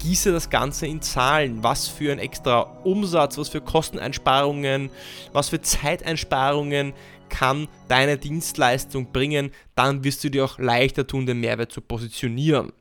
Gieße 0.00 0.32
das 0.32 0.50
Ganze 0.50 0.86
in 0.86 1.00
Zahlen, 1.00 1.62
was 1.62 1.88
für 1.88 2.12
ein 2.12 2.18
extra 2.18 2.60
Umsatz, 2.84 3.38
was 3.38 3.48
für 3.48 3.60
Kosteneinsparungen, 3.60 4.90
was 5.32 5.48
für 5.48 5.62
Zeiteinsparungen 5.62 6.92
kann 7.30 7.68
deine 7.88 8.18
Dienstleistung 8.18 9.12
bringen, 9.12 9.50
dann 9.74 10.04
wirst 10.04 10.22
du 10.22 10.30
dir 10.30 10.44
auch 10.44 10.58
leichter 10.58 11.06
tun, 11.06 11.24
den 11.24 11.40
Mehrwert 11.40 11.72
zu 11.72 11.80
positionieren. 11.80 12.72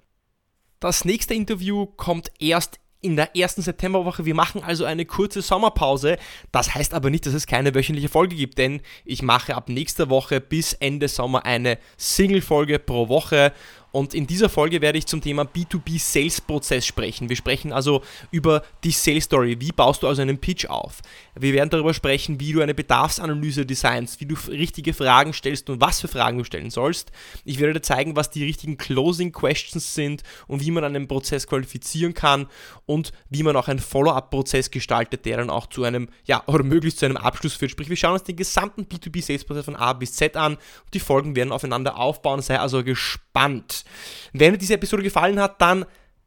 Das 0.83 1.05
nächste 1.05 1.33
Interview 1.33 1.85
kommt 1.85 2.29
erst 2.39 2.77
in 2.99 3.15
der 3.15 3.37
ersten 3.37 3.61
Septemberwoche. 3.61 4.25
Wir 4.25 4.35
machen 4.35 4.61
also 4.65 4.83
eine 4.83 5.05
kurze 5.05 5.41
Sommerpause. 5.41 6.17
Das 6.51 6.75
heißt 6.75 6.93
aber 6.93 7.09
nicht, 7.09 7.25
dass 7.25 7.33
es 7.33 7.47
keine 7.47 7.73
wöchentliche 7.73 8.09
Folge 8.09 8.35
gibt, 8.35 8.57
denn 8.57 8.81
ich 9.05 9.21
mache 9.21 9.55
ab 9.55 9.69
nächster 9.69 10.09
Woche 10.09 10.41
bis 10.41 10.73
Ende 10.73 11.07
Sommer 11.07 11.45
eine 11.45 11.77
Single-Folge 11.95 12.79
pro 12.79 13.07
Woche 13.07 13.53
und 13.93 14.15
in 14.15 14.25
dieser 14.25 14.49
Folge 14.49 14.81
werde 14.81 14.97
ich 14.97 15.05
zum 15.05 15.21
Thema 15.21 15.43
B2B 15.43 15.99
Sales 15.99 16.41
Prozess 16.41 16.83
sprechen. 16.83 17.29
Wir 17.29 17.35
sprechen 17.35 17.71
also 17.71 18.01
über 18.31 18.63
die 18.83 18.89
Sales 18.89 19.25
Story. 19.25 19.61
Wie 19.61 19.71
baust 19.71 20.01
du 20.01 20.07
also 20.07 20.23
einen 20.23 20.39
Pitch 20.39 20.65
auf? 20.65 21.03
Wir 21.35 21.53
werden 21.53 21.69
darüber 21.69 21.93
sprechen, 21.93 22.39
wie 22.39 22.53
du 22.53 22.61
eine 22.61 22.73
Bedarfsanalyse 22.73 23.67
designst, 23.67 24.19
wie 24.19 24.25
du 24.25 24.33
richtige 24.47 24.95
Fragen 24.95 25.31
stellst 25.31 25.69
und 25.69 25.79
was 25.79 26.01
für 26.01 26.07
Fragen 26.07 26.39
du 26.39 26.43
stellen 26.43 26.71
sollst. 26.71 27.11
Ich 27.45 27.59
werde 27.59 27.73
dir 27.73 27.81
zeigen, 27.83 28.15
was 28.15 28.31
die 28.31 28.43
richtigen 28.43 28.77
Closing 28.79 29.31
Questions 29.31 29.93
sind 29.93 30.23
und 30.47 30.65
wie 30.65 30.71
man 30.71 30.83
einen 30.83 31.07
Prozess 31.07 31.45
qualifizieren 31.45 32.15
kann 32.15 32.47
und 32.87 33.11
wie 33.29 33.43
man 33.43 33.55
auch 33.55 33.67
einen 33.67 33.77
Follow-up-Prozess 33.77 34.71
gestaltet, 34.71 35.23
der 35.25 35.37
dann 35.37 35.51
auch 35.51 35.67
zu 35.67 35.83
einem, 35.83 36.09
ja, 36.25 36.41
oder 36.47 36.63
möglichst 36.63 36.97
zu 36.97 37.05
einem 37.05 37.17
Abschluss 37.17 37.53
führt. 37.53 37.69
Sprich, 37.69 37.89
wir 37.89 37.97
schauen 37.97 38.13
uns 38.13 38.23
den 38.23 38.37
gesamten 38.37 38.85
B2B 38.85 39.21
Sales 39.21 39.45
Prozess 39.45 39.65
von 39.65 39.75
A 39.75 39.93
bis 39.93 40.13
Z 40.13 40.35
an 40.35 40.53
und 40.53 40.93
die 40.95 40.99
Folgen 40.99 41.35
werden 41.35 41.51
aufeinander 41.51 41.97
aufbauen. 41.97 42.41
Sei 42.41 42.59
also 42.59 42.83
gespannt. 42.83 43.82
Wenn 44.31 44.53
dir 44.53 44.57
diese 44.57 44.75
Episode 44.75 45.03
gefallen 45.03 45.39
hat, 45.39 45.61
dann 45.61 45.85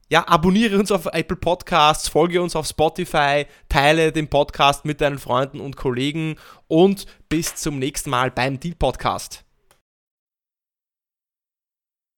ja, 0.08 0.26
abonniere 0.28 0.78
uns 0.78 0.92
auf 0.92 1.06
Apple 1.06 1.36
Podcasts, 1.36 2.08
folge 2.08 2.40
uns 2.40 2.54
auf 2.54 2.66
Spotify, 2.66 3.46
teile 3.68 4.12
den 4.12 4.28
Podcast 4.28 4.84
mit 4.84 5.00
deinen 5.00 5.18
Freunden 5.18 5.60
und 5.60 5.76
Kollegen 5.76 6.36
und 6.68 7.06
bis 7.28 7.56
zum 7.56 7.78
nächsten 7.78 8.10
Mal 8.10 8.30
beim 8.30 8.60
Deal 8.60 8.76
Podcast. 8.78 9.45